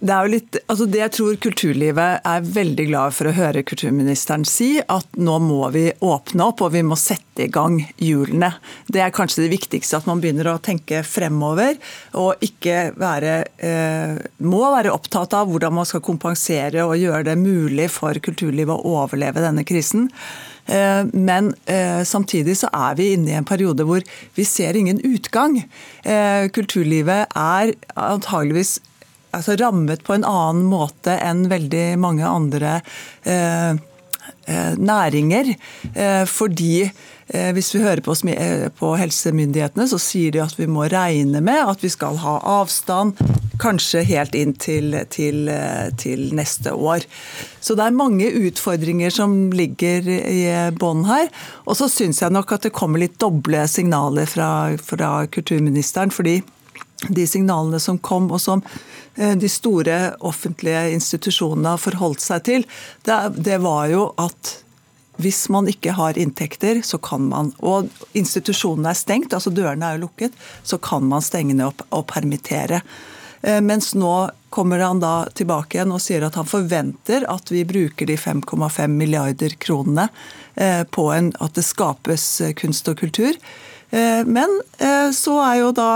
Det 0.00 0.10
er 0.16 0.26
jo 0.26 0.32
litt, 0.32 0.58
altså 0.64 0.88
det 0.90 1.02
jeg 1.04 1.12
tror 1.12 1.38
kulturlivet 1.44 2.26
er 2.26 2.50
veldig 2.56 2.86
glad 2.88 3.14
for 3.14 3.30
å 3.30 3.34
høre 3.36 3.62
kulturministeren 3.68 4.46
si, 4.48 4.80
at 4.80 5.06
nå 5.20 5.36
må 5.44 5.60
vi 5.70 5.84
åpne 6.02 6.50
opp 6.50 6.64
og 6.66 6.72
vi 6.74 6.82
må 6.88 6.98
sette 6.98 7.44
i 7.46 7.50
gang 7.52 7.78
hjulene. 8.00 8.48
Det 8.90 9.04
er 9.04 9.14
kanskje 9.14 9.44
det 9.44 9.52
viktigste, 9.54 10.00
at 10.00 10.10
man 10.10 10.18
begynner 10.24 10.50
å 10.50 10.58
tenke 10.58 11.04
fremover 11.06 11.78
og 12.18 12.42
ikke 12.42 12.88
være 12.98 13.34
eh, 13.62 14.18
Må 14.42 14.64
være 14.72 14.96
opptatt 14.96 15.36
av 15.36 15.52
hvordan 15.52 15.78
man 15.78 15.86
skal 15.86 16.02
kompensere 16.02 16.88
og 16.88 16.98
gjøre 16.98 17.28
det 17.30 17.38
mulig 17.38 17.86
for 17.94 18.18
kulturlivet 18.18 18.74
å 18.74 18.96
overleve 19.04 19.44
denne 19.44 19.68
krisen. 19.68 20.08
Eh, 20.70 21.04
Men 21.12 21.54
eh, 21.66 22.02
samtidig 22.04 22.56
så 22.60 22.70
er 22.72 22.98
vi 22.98 23.12
inne 23.14 23.32
i 23.32 23.38
en 23.38 23.48
periode 23.48 23.86
hvor 23.88 24.04
vi 24.36 24.46
ser 24.46 24.78
ingen 24.78 25.02
utgang. 25.06 25.58
Eh, 26.04 26.46
Kulturlivet 26.54 27.34
er 27.34 27.74
antageligvis 27.96 28.78
altså 29.34 29.54
rammet 29.60 30.02
på 30.06 30.16
en 30.16 30.26
annen 30.26 30.66
måte 30.70 31.14
enn 31.22 31.44
veldig 31.50 31.94
mange 32.02 32.26
andre 32.26 32.80
næringer. 34.80 35.52
Fordi 36.26 36.90
hvis 37.54 37.74
vi 37.74 37.82
hører 37.84 38.02
på, 38.02 38.14
eh, 38.32 38.68
på 38.74 38.94
helsemyndighetene, 38.98 39.86
så 39.88 39.98
sier 40.02 40.32
de 40.34 40.42
at 40.42 40.56
vi 40.58 40.66
må 40.66 40.88
regne 40.90 41.40
med 41.40 41.62
at 41.62 41.82
vi 41.84 41.90
skal 41.92 42.18
ha 42.18 42.40
avstand 42.42 43.14
kanskje 43.60 44.02
helt 44.08 44.34
inn 44.34 44.54
til, 44.58 44.96
til, 45.10 45.48
eh, 45.48 45.90
til 45.96 46.34
neste 46.34 46.72
år. 46.72 47.06
Så 47.60 47.76
det 47.76 47.86
er 47.86 47.94
mange 47.94 48.26
utfordringer 48.26 49.10
som 49.14 49.52
ligger 49.52 50.08
i 50.08 50.70
bånn 50.72 51.04
her. 51.06 51.28
Og 51.66 51.76
så 51.78 51.90
syns 51.92 52.22
jeg 52.22 52.34
nok 52.34 52.52
at 52.52 52.66
det 52.66 52.74
kommer 52.74 52.98
litt 52.98 53.18
doble 53.20 53.66
signaler 53.68 54.26
fra, 54.26 54.76
fra 54.82 55.26
kulturministeren. 55.26 56.10
fordi 56.10 56.42
de 57.08 57.26
signalene 57.26 57.80
som 57.80 57.98
kom, 57.98 58.30
og 58.30 58.40
som 58.40 58.62
eh, 59.16 59.36
de 59.38 59.48
store 59.48 60.16
offentlige 60.20 60.90
institusjonene 60.92 61.76
har 61.76 61.80
forholdt 61.80 62.20
seg 62.20 62.42
til, 62.44 62.66
det, 63.06 63.20
det 63.38 63.60
var 63.62 63.86
jo 63.92 64.10
at 64.20 64.58
hvis 65.20 65.48
man 65.52 65.68
ikke 65.68 65.94
har 65.98 66.18
inntekter, 66.18 66.82
så 66.86 66.98
kan 66.98 67.28
man 67.28 67.52
Og 67.58 67.88
institusjonene 68.16 68.92
er 68.92 68.98
stengt, 68.98 69.34
altså 69.34 69.50
dørene 69.50 69.86
er 69.86 69.98
jo 69.98 70.06
lukket, 70.06 70.36
så 70.64 70.78
kan 70.78 71.04
man 71.04 71.24
stenge 71.24 71.54
ned 71.54 71.66
og, 71.66 71.86
og 71.90 72.06
permittere. 72.08 72.82
Eh, 73.42 73.60
Mens 73.60 73.94
nå 73.94 74.30
kommer 74.50 74.82
han 74.82 75.00
da 75.00 75.24
tilbake 75.34 75.78
igjen 75.78 75.94
og 75.94 76.02
sier 76.02 76.26
at 76.26 76.36
han 76.38 76.48
forventer 76.48 77.26
at 77.30 77.52
vi 77.52 77.64
bruker 77.64 78.08
de 78.08 78.16
5,5 78.18 78.86
milliarder 78.90 79.54
kronene 79.62 80.08
eh, 80.54 80.82
på 80.84 81.10
en, 81.14 81.32
at 81.40 81.54
det 81.56 81.66
skapes 81.66 82.26
eh, 82.40 82.54
kunst 82.58 82.88
og 82.90 83.00
kultur. 83.04 83.36
Men 83.90 84.52
så 85.10 85.32
er 85.42 85.56
jo 85.58 85.70
da 85.74 85.88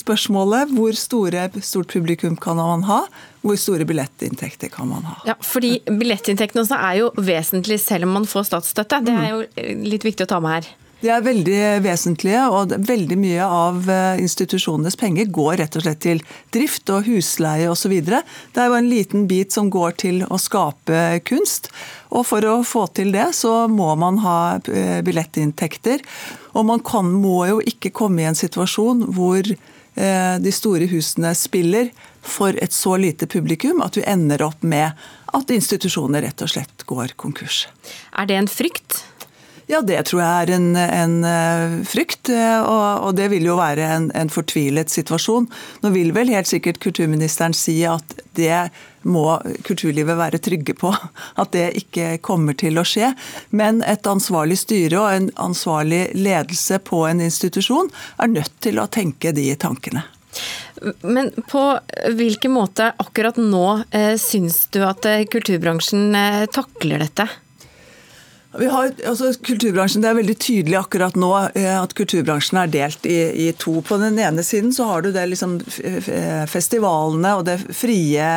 spørsmålet 0.00 0.70
hvor 0.72 0.96
store, 0.96 1.42
stort 1.60 1.90
publikum 1.92 2.38
kan 2.40 2.56
man 2.56 2.86
ha? 2.88 3.02
Hvor 3.44 3.58
store 3.60 3.84
billettinntekter 3.88 4.70
kan 4.72 4.88
man 4.88 5.04
ha? 5.04 5.18
Ja, 5.28 5.34
fordi 5.44 5.76
Billettinntektene 5.84 6.62
også 6.64 6.78
er 6.80 7.02
jo 7.02 7.10
vesentlig 7.20 7.76
selv 7.82 8.08
om 8.08 8.16
man 8.16 8.28
får 8.28 8.48
statsstøtte. 8.48 9.02
Det 9.04 9.12
er 9.20 9.28
jo 9.34 9.44
eh, 9.44 9.74
litt 9.84 10.06
viktig 10.06 10.24
å 10.24 10.30
ta 10.30 10.40
med 10.40 10.56
her. 10.58 10.70
De 11.04 11.10
er 11.12 11.20
veldig 11.20 11.58
vesentlige, 11.84 12.46
og 12.48 12.70
veldig 12.88 13.18
mye 13.20 13.44
av 13.44 13.90
eh, 13.92 14.22
institusjonenes 14.24 14.96
penger 14.96 15.28
går 15.36 15.58
rett 15.60 15.76
og 15.76 15.84
slett 15.84 16.00
til 16.00 16.22
drift 16.56 16.88
og 16.94 17.04
husleie 17.04 17.68
osv. 17.68 17.92
Det 18.00 18.62
er 18.62 18.70
jo 18.70 18.78
en 18.78 18.88
liten 18.88 19.26
bit 19.28 19.52
som 19.52 19.68
går 19.68 19.98
til 20.00 20.22
å 20.24 20.40
skape 20.40 21.02
kunst. 21.28 21.68
Og 22.16 22.24
for 22.30 22.48
å 22.48 22.56
få 22.64 22.86
til 22.96 23.12
det, 23.12 23.26
så 23.36 23.66
må 23.68 23.90
man 24.00 24.22
ha 24.24 24.38
eh, 24.56 25.02
billettinntekter. 25.04 26.00
Og 26.56 26.64
man 26.72 26.80
kan, 26.80 27.12
må 27.12 27.44
jo 27.50 27.60
ikke 27.60 27.92
komme 27.92 28.24
i 28.24 28.30
en 28.30 28.40
situasjon 28.40 29.10
hvor 29.12 29.44
de 29.94 30.50
store 30.50 30.88
husene 30.90 31.30
spiller 31.38 31.92
for 32.24 32.56
et 32.62 32.72
så 32.72 32.96
lite 33.00 33.28
publikum 33.30 33.82
at 33.84 33.96
du 33.96 34.02
ender 34.06 34.42
opp 34.46 34.62
med 34.62 34.92
at 35.34 35.50
institusjoner 35.50 36.24
rett 36.24 36.44
og 36.44 36.52
slett 36.52 36.86
går 36.88 37.16
konkurs. 37.20 37.66
Er 38.16 38.30
det 38.30 38.38
en 38.38 38.50
frykt? 38.50 39.02
Ja, 39.66 39.80
det 39.80 40.02
tror 40.10 40.20
jeg 40.20 40.44
er 40.44 40.50
en, 40.58 40.66
en 40.76 41.14
eh, 41.24 41.76
frykt, 41.88 42.28
eh, 42.28 42.60
og, 42.60 43.06
og 43.08 43.14
det 43.16 43.30
vil 43.32 43.46
jo 43.48 43.56
være 43.56 43.86
en, 43.96 44.10
en 44.12 44.30
fortvilet 44.32 44.92
situasjon. 44.92 45.46
Nå 45.80 45.92
vil 45.94 46.12
vel 46.12 46.32
helt 46.34 46.50
sikkert 46.50 46.82
kulturministeren 46.84 47.56
si 47.56 47.78
at 47.88 48.12
det 48.36 48.66
må 49.08 49.38
kulturlivet 49.64 50.18
være 50.20 50.40
trygge 50.44 50.76
på, 50.76 50.92
at 51.40 51.56
det 51.56 51.70
ikke 51.80 52.18
kommer 52.24 52.56
til 52.60 52.76
å 52.80 52.84
skje. 52.88 53.14
Men 53.56 53.80
et 53.88 54.04
ansvarlig 54.10 54.60
styre 54.66 55.00
og 55.00 55.08
en 55.14 55.30
ansvarlig 55.46 56.10
ledelse 56.18 56.82
på 56.84 57.06
en 57.08 57.24
institusjon 57.24 57.88
er 58.20 58.34
nødt 58.36 58.60
til 58.64 58.82
å 58.82 58.90
tenke 58.92 59.32
de 59.32 59.48
tankene. 59.56 60.04
Men 61.00 61.30
på 61.50 61.62
hvilken 62.12 62.54
måte 62.54 62.90
akkurat 63.00 63.38
nå 63.40 63.84
eh, 63.90 64.14
syns 64.20 64.66
du 64.74 64.82
at 64.86 65.06
eh, 65.08 65.24
kulturbransjen 65.30 66.14
eh, 66.18 66.44
takler 66.52 67.04
dette? 67.06 67.28
Har, 68.54 68.92
altså 69.08 69.32
kulturbransjen, 69.42 70.02
Det 70.04 70.08
er 70.12 70.16
veldig 70.20 70.34
tydelig 70.38 70.76
akkurat 70.78 71.16
nå 71.18 71.30
eh, 71.58 71.74
at 71.80 71.94
kulturbransjen 71.98 72.60
er 72.60 72.70
delt 72.70 73.06
i, 73.10 73.16
i 73.48 73.52
to. 73.58 73.80
På 73.82 73.96
den 73.98 74.18
ene 74.22 74.44
siden 74.46 74.70
så 74.76 74.86
har 74.86 75.02
du 75.02 75.08
det 75.14 75.24
liksom 75.32 75.56
f- 75.66 76.10
festivalene 76.52 77.32
og 77.38 77.44
det 77.48 77.56
frie, 77.74 78.28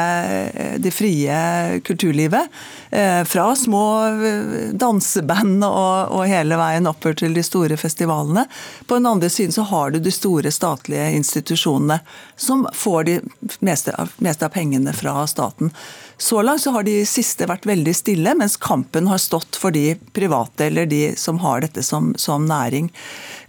det 0.82 0.94
frie 0.96 1.38
kulturlivet. 1.86 2.50
eh, 2.90 3.22
Fra 3.30 3.46
små 3.56 3.84
eh, 4.08 4.74
danseband 4.74 5.62
og, 5.68 6.16
og 6.18 6.26
hele 6.32 6.58
veien 6.58 6.90
oppover 6.90 7.20
til 7.22 7.38
de 7.38 7.44
store 7.46 7.78
festivalene. 7.78 8.48
På 8.90 8.98
den 8.98 9.06
andre 9.12 9.30
siden 9.30 9.54
så 9.54 9.68
har 9.70 9.92
du 9.94 10.00
de 10.02 10.12
store 10.16 10.52
statlige 10.52 11.12
institusjonene 11.20 12.00
som 12.36 12.66
får 12.74 13.04
de 13.12 13.20
meste 13.62 13.94
meste 14.24 14.46
av 14.48 14.54
pengene 14.56 14.94
fra 14.98 15.22
staten. 15.30 15.70
Så 16.18 16.42
langt 16.42 16.62
så 16.62 16.72
har 16.74 16.84
de 16.84 16.96
siste 17.06 17.46
vært 17.46 17.68
veldig 17.70 17.94
stille, 17.94 18.34
mens 18.38 18.58
kampen 18.58 19.06
har 19.10 19.22
stått 19.22 19.58
for 19.60 19.74
de 19.74 19.94
private 20.18 20.66
eller 20.66 20.90
de 20.90 21.12
som 21.20 21.38
har 21.44 21.62
dette 21.62 21.84
som, 21.86 22.10
som 22.18 22.48
næring. 22.50 22.90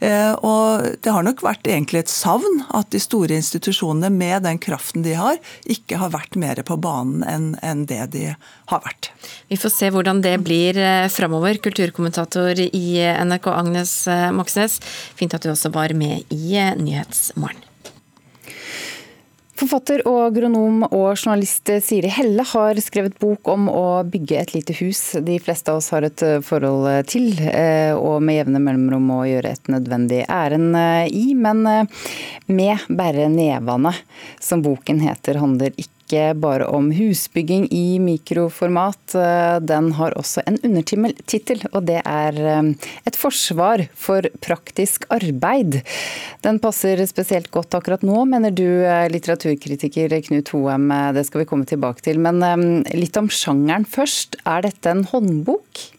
Eh, 0.04 0.34
og 0.44 0.84
det 1.02 1.14
har 1.14 1.24
nok 1.24 1.40
vært 1.46 1.68
egentlig 1.70 2.04
et 2.04 2.12
savn 2.12 2.62
at 2.76 2.90
de 2.92 3.00
store 3.00 3.38
institusjonene 3.40 4.10
med 4.12 4.44
den 4.44 4.60
kraften 4.60 5.06
de 5.06 5.16
har, 5.16 5.40
ikke 5.64 6.00
har 6.02 6.12
vært 6.12 6.36
mer 6.36 6.60
på 6.60 6.76
banen 6.76 7.24
enn 7.24 7.48
en 7.64 7.86
det 7.88 8.02
de 8.12 8.26
har 8.68 8.84
vært. 8.84 9.10
Vi 9.48 9.56
får 9.56 9.72
se 9.72 9.88
hvordan 9.94 10.20
det 10.24 10.36
blir 10.44 10.76
eh, 10.76 11.08
framover. 11.12 11.56
Kulturkommentator 11.64 12.60
i 12.68 12.88
NRK 13.24 13.48
Agnes 13.54 13.94
eh, 14.12 14.28
Moxnes, 14.34 14.76
fint 15.16 15.32
at 15.32 15.44
du 15.44 15.54
også 15.54 15.72
var 15.72 15.96
med 15.96 16.28
i 16.34 16.58
eh, 16.60 16.76
Nyhetsmorgen. 16.76 17.67
Forfatter 19.58 20.04
og 20.06 20.20
agronom 20.28 20.84
og 20.86 21.16
journalist 21.16 21.70
Siri 21.82 22.10
Helle 22.14 22.44
har 22.46 22.78
skrevet 22.78 23.16
bok 23.18 23.48
om 23.50 23.66
å 23.72 24.04
bygge 24.06 24.38
et 24.38 24.52
lite 24.54 24.76
hus 24.78 25.00
de 25.26 25.40
fleste 25.42 25.72
av 25.72 25.80
oss 25.80 25.90
har 25.90 26.06
et 26.06 26.22
forhold 26.46 26.86
til, 27.10 27.32
eh, 27.42 27.90
og 27.90 28.22
med 28.22 28.38
jevne 28.38 28.62
mellomrom 28.62 29.10
å 29.16 29.24
gjøre 29.26 29.56
et 29.56 29.70
nødvendig 29.74 30.22
ærend 30.30 30.78
eh, 30.78 31.10
i. 31.10 31.34
Men 31.34 31.66
eh, 31.66 32.06
med 32.46 32.86
bare 32.86 33.26
nevene, 33.32 33.96
som 34.38 34.62
boken 34.62 35.02
heter, 35.02 35.42
handler 35.42 35.74
ikke 35.74 35.97
ikke 36.08 36.32
bare 36.40 36.66
om 36.72 36.88
husbygging 36.94 37.68
i 37.74 37.98
mikroformat. 38.00 39.14
Eh, 39.14 39.58
den 39.60 39.92
har 39.98 40.16
også 40.16 40.42
en 40.48 40.56
undertittel, 40.64 41.60
og 41.72 41.84
det 41.88 42.00
er 42.04 42.38
eh, 42.40 42.70
et 43.06 43.18
forsvar 43.18 43.84
for 43.94 44.24
praktisk 44.40 45.04
arbeid. 45.12 45.82
Den 46.44 46.60
passer 46.64 47.04
spesielt 47.06 47.50
godt 47.52 47.76
akkurat 47.76 48.02
nå, 48.06 48.24
mener 48.24 48.50
du, 48.50 48.64
eh, 48.64 49.08
litteraturkritiker 49.12 50.16
Knut 50.28 50.54
Hoem. 50.54 50.88
Det 51.14 51.26
skal 51.28 51.44
vi 51.44 51.50
komme 51.50 51.68
tilbake 51.68 52.02
til. 52.04 52.18
Men 52.18 52.82
litt 52.96 53.16
om 53.20 53.28
sjangeren 53.28 53.84
først. 53.88 54.40
Er 54.48 54.64
dette 54.64 54.90
en 54.90 55.04
håndbok? 55.04 55.97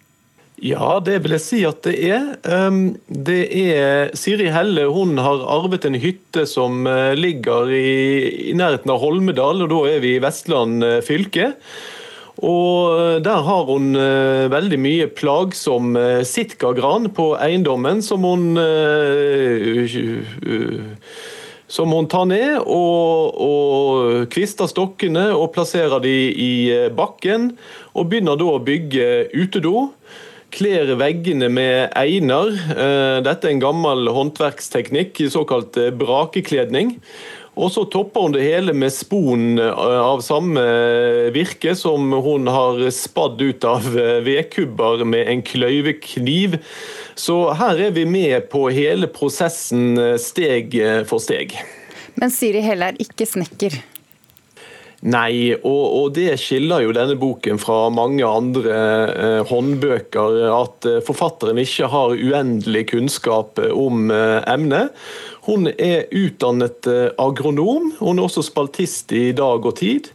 Ja, 0.60 0.98
det 1.00 1.22
vil 1.24 1.36
jeg 1.38 1.44
si 1.44 1.60
at 1.68 1.86
det 1.86 1.94
er. 2.10 2.34
Ehm, 2.44 2.98
det 3.08 3.46
er 3.56 4.10
Siri 4.18 4.50
Helle 4.52 4.90
hun 4.92 5.16
har 5.22 5.46
arvet 5.48 5.88
en 5.88 5.96
hytte 5.96 6.44
som 6.50 6.84
eh, 6.90 7.16
ligger 7.16 7.72
i, 7.72 8.50
i 8.52 8.56
nærheten 8.58 8.92
av 8.92 9.00
Holmedal, 9.00 9.64
og 9.64 9.72
da 9.72 9.80
er 9.94 10.04
vi 10.04 10.18
i 10.18 10.24
Vestland 10.24 10.84
eh, 10.84 11.00
fylke. 11.06 11.54
Og 12.44 12.92
eh, 12.92 13.16
der 13.24 13.48
har 13.48 13.72
hun 13.72 13.96
veldig 14.52 14.82
mye 14.84 15.08
plagsom 15.16 15.96
sitkagran 16.28 17.08
på 17.16 17.32
eiendommen 17.40 18.04
som 18.04 18.28
hun 18.28 18.60
som 21.70 21.92
hun 21.94 22.08
tar 22.10 22.26
ned 22.26 22.64
og, 22.66 23.36
og 23.46 24.32
kvister 24.34 24.68
stokkene 24.68 25.28
og 25.38 25.52
plasserer 25.56 26.02
de 26.04 26.16
i 26.34 26.54
bakken. 26.98 27.54
Og 27.96 28.10
begynner 28.10 28.40
da 28.40 28.56
å 28.58 28.64
bygge 28.66 29.30
utedo 29.38 29.92
kler 30.54 30.94
veggene 31.00 31.50
med 31.52 31.94
einer. 31.98 32.54
Eh, 32.54 33.18
dette 33.26 33.48
er 33.48 33.56
en 33.56 33.64
gammel 33.64 34.10
håndverksteknikk, 34.14 35.22
såkalt 35.32 35.78
eh, 35.80 35.92
brakekledning. 35.96 36.98
Og 37.60 37.74
så 37.76 37.84
topper 37.92 38.24
hun 38.24 38.36
det 38.36 38.46
hele 38.46 38.76
med 38.78 38.94
spon 38.96 39.60
eh, 39.60 39.84
av 40.00 40.24
samme 40.26 40.64
virke 41.36 41.76
som 41.78 42.14
hun 42.24 42.50
har 42.52 42.82
spadd 42.96 43.42
ut 43.42 43.68
av 43.68 43.88
vedkubber 44.26 45.06
med 45.06 45.32
en 45.34 45.44
kløyvekniv. 45.46 46.60
Så 47.20 47.42
her 47.60 47.86
er 47.90 47.96
vi 47.98 48.08
med 48.08 48.50
på 48.54 48.68
hele 48.74 49.10
prosessen 49.12 49.98
steg 50.22 50.78
for 51.10 51.20
steg. 51.24 51.58
Men 52.20 52.32
Siri 52.34 52.64
Helle 52.64 52.94
er 52.94 53.02
ikke 53.04 53.28
snekker? 53.28 53.76
Nei, 55.00 55.54
og, 55.56 55.84
og, 55.96 56.08
det 56.18 56.34
skiller 56.42 56.84
jo 56.84 56.92
denne 56.96 57.16
boken 57.20 57.60
fra 57.62 57.86
mange 57.94 58.26
andre 58.28 58.74
eh, 58.76 59.42
håndbøker. 59.48 60.42
At 60.52 60.88
eh, 60.90 61.00
forfatteren 61.08 61.62
ikke 61.62 61.88
har 61.94 62.18
uendelig 62.18 62.90
kunnskap 62.92 63.62
eh, 63.64 63.72
om 63.72 64.12
eh, 64.12 64.44
emnet. 64.52 64.92
Hun 65.48 65.72
er 65.72 66.10
utdannet 66.12 66.90
eh, 66.92 67.08
agronom. 67.16 67.94
Hun 68.02 68.20
er 68.20 68.28
også 68.28 68.44
spaltist 68.50 69.16
i 69.16 69.30
Dag 69.32 69.64
og 69.64 69.78
Tid. 69.80 70.12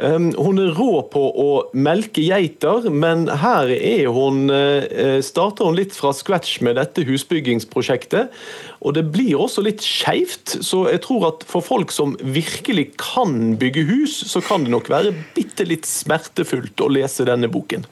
Hun 0.00 0.56
er 0.62 0.72
rå 0.72 1.02
på 1.12 1.22
å 1.42 1.48
melke 1.76 2.22
geiter, 2.24 2.86
men 2.88 3.26
her 3.42 3.68
er 3.74 4.08
hun, 4.14 4.48
eh, 4.50 5.20
starter 5.20 5.68
hun 5.68 5.76
litt 5.76 5.92
fra 5.92 6.14
scratch 6.16 6.62
med 6.64 6.76
dette 6.80 7.04
husbyggingsprosjektet. 7.04 8.32
Og 8.80 8.94
det 8.96 9.04
blir 9.12 9.36
også 9.36 9.64
litt 9.66 9.84
skeivt, 9.84 10.56
så 10.64 10.86
jeg 10.88 11.02
tror 11.04 11.28
at 11.28 11.44
for 11.44 11.60
folk 11.60 11.92
som 11.92 12.16
virkelig 12.22 12.96
kan 12.96 13.56
bygge 13.60 13.84
hus, 13.92 14.16
så 14.30 14.40
kan 14.40 14.64
det 14.64 14.72
nok 14.72 14.88
være 14.88 15.12
bitte 15.36 15.68
litt 15.68 15.84
smertefullt 15.84 16.80
å 16.80 16.88
lese 16.88 17.28
denne 17.28 17.50
boken. 17.52 17.84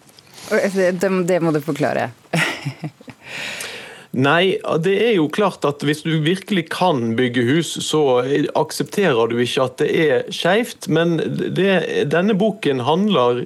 Det, 0.48 1.10
det 1.28 1.42
må 1.44 1.52
du 1.52 1.60
forklare. 1.60 2.08
Nei, 4.16 4.56
det 4.80 4.94
er 5.04 5.12
jo 5.18 5.26
klart 5.28 5.66
at 5.68 5.82
hvis 5.84 6.00
du 6.06 6.14
virkelig 6.24 6.68
kan 6.72 7.12
bygge 7.18 7.44
hus, 7.44 7.74
så 7.84 8.22
aksepterer 8.56 9.28
du 9.28 9.36
ikke 9.42 9.66
at 9.68 9.82
det 9.82 9.90
er 9.92 10.32
skeivt. 10.32 10.88
Men 10.88 11.18
det, 11.20 12.08
denne 12.08 12.36
boken 12.38 12.80
handler 12.86 13.44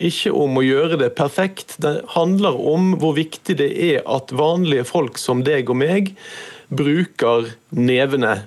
ikke 0.00 0.32
om 0.36 0.60
å 0.60 0.64
gjøre 0.64 1.00
det 1.02 1.10
perfekt. 1.18 1.76
Det 1.82 1.98
handler 2.14 2.54
om 2.54 2.94
hvor 3.02 3.16
viktig 3.18 3.58
det 3.58 3.70
er 3.90 4.06
at 4.08 4.32
vanlige 4.32 4.86
folk 4.88 5.18
som 5.20 5.42
deg 5.46 5.72
og 5.72 5.80
meg 5.82 6.14
bruker 6.70 7.50
nevene. 7.74 8.44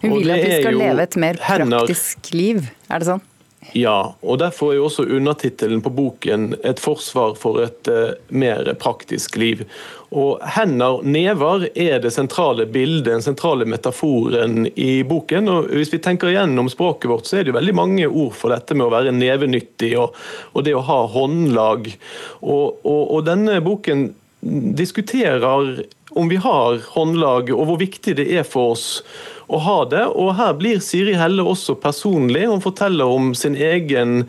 Hun 0.00 0.16
vil 0.16 0.32
at 0.32 0.42
vi 0.42 0.60
skal 0.62 0.80
leve 0.80 1.04
et 1.04 1.16
mer 1.20 1.40
praktisk 1.40 2.32
liv, 2.32 2.70
er 2.88 3.02
det 3.02 3.12
sånn? 3.12 3.24
Ja, 3.76 4.14
og 4.24 4.38
derfor 4.40 4.72
er 4.72 4.78
jo 4.78 4.86
også 4.86 5.04
undertittelen 5.04 5.82
på 5.84 5.92
boken 5.92 6.54
'Et 6.64 6.80
forsvar 6.80 7.34
for 7.36 7.60
et 7.60 7.88
uh, 7.92 8.16
mer 8.28 8.72
praktisk 8.80 9.36
liv'. 9.36 9.66
Og 10.16 10.40
hender, 10.54 11.02
never, 11.02 11.68
er 11.74 11.98
det 12.00 12.14
sentrale 12.14 12.64
bildet, 12.66 13.04
den 13.10 13.22
sentrale 13.22 13.66
metaforen 13.68 14.66
i 14.76 15.02
boken. 15.02 15.48
Og 15.48 15.68
hvis 15.76 15.92
vi 15.92 15.98
tenker 15.98 16.30
igjennom 16.30 16.70
språket 16.72 17.10
vårt, 17.10 17.26
så 17.26 17.36
er 17.36 17.44
det 17.44 17.52
jo 17.52 17.58
veldig 17.58 17.74
mange 17.74 18.06
ord 18.06 18.32
for 18.32 18.54
dette 18.54 18.74
med 18.74 18.86
å 18.86 18.94
være 18.94 19.12
nevenyttig 19.12 19.92
og, 19.98 20.14
og 20.54 20.64
det 20.64 20.76
å 20.78 20.86
ha 20.86 21.00
håndlag. 21.12 21.90
Og, 22.40 22.80
og, 22.86 23.02
og 23.12 23.26
denne 23.26 23.60
boken 23.60 24.08
diskuterer 24.78 25.82
om 26.16 26.28
vi 26.30 26.38
har 26.40 26.80
håndlag, 26.94 27.50
og 27.52 27.66
hvor 27.68 27.82
viktig 27.82 28.14
det 28.16 28.30
er 28.38 28.46
for 28.46 28.76
oss 28.76 29.02
å 29.46 29.60
ha 29.62 29.80
det. 29.88 30.04
Og 30.14 30.34
her 30.38 30.54
blir 30.58 30.82
Siri 30.84 31.16
Helle 31.18 31.44
også 31.46 31.76
personlig. 31.80 32.46
Hun 32.50 32.64
forteller 32.64 33.10
om 33.10 33.32
sin 33.38 33.56
egen 33.56 34.24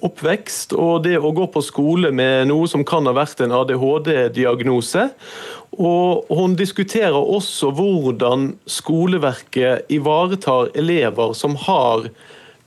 oppvekst 0.00 0.72
og 0.72 1.04
det 1.04 1.18
å 1.20 1.32
gå 1.36 1.46
på 1.52 1.62
skole 1.64 2.12
med 2.14 2.48
noe 2.48 2.68
som 2.70 2.86
kan 2.88 3.08
ha 3.08 3.14
vært 3.16 3.42
en 3.44 3.52
ADHD-diagnose. 3.56 5.10
Og 5.80 6.30
hun 6.34 6.56
diskuterer 6.58 7.18
også 7.18 7.70
hvordan 7.76 8.54
skoleverket 8.70 9.90
ivaretar 9.92 10.72
elever 10.78 11.34
som 11.36 11.56
har 11.66 12.08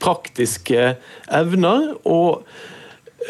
praktiske 0.03 0.93
evner. 1.31 1.93
og 2.03 2.43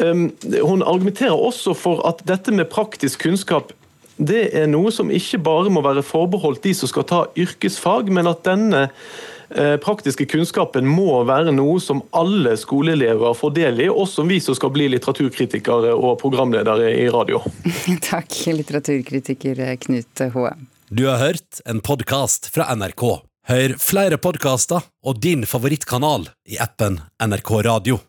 um, 0.00 0.28
Hun 0.62 0.82
argumenterer 0.82 1.36
også 1.36 1.74
for 1.78 2.04
at 2.08 2.22
dette 2.28 2.54
med 2.54 2.70
praktisk 2.72 3.26
kunnskap 3.26 3.72
det 4.16 4.48
er 4.54 4.68
noe 4.70 4.92
som 4.94 5.10
ikke 5.10 5.40
bare 5.42 5.72
må 5.72 5.82
være 5.84 6.04
forbeholdt 6.06 6.64
de 6.66 6.74
som 6.76 6.90
skal 6.90 7.06
ta 7.08 7.20
yrkesfag, 7.40 8.12
men 8.14 8.28
at 8.30 8.44
denne 8.46 8.84
eh, 8.86 9.74
praktiske 9.82 10.26
kunnskapen 10.30 10.86
må 10.86 11.22
være 11.26 11.54
noe 11.54 11.80
som 11.82 12.04
alle 12.14 12.54
skoleelever 12.60 13.34
får 13.38 13.56
del 13.58 13.82
i, 13.86 13.90
også 13.90 14.22
som 14.22 14.30
vi 14.30 14.38
som 14.44 14.58
skal 14.58 14.72
bli 14.74 14.88
litteraturkritikere 14.94 15.94
og 15.96 16.16
programledere 16.22 16.92
i 16.94 17.08
radio. 17.10 17.42
Takk, 18.10 18.38
litteraturkritiker 18.60 19.66
Knut 19.82 20.26
H. 20.30 20.48
Du 20.94 21.06
har 21.08 21.18
hørt 21.18 21.62
en 21.66 21.82
podkast 21.82 22.52
fra 22.54 22.70
NRK. 22.76 23.08
Hør 23.50 23.74
flere 23.82 24.16
podkaster 24.16 24.86
og 25.04 25.18
din 25.20 25.42
favorittkanal 25.48 26.30
i 26.48 26.60
appen 26.62 27.02
NRK 27.20 27.56
Radio. 27.66 28.04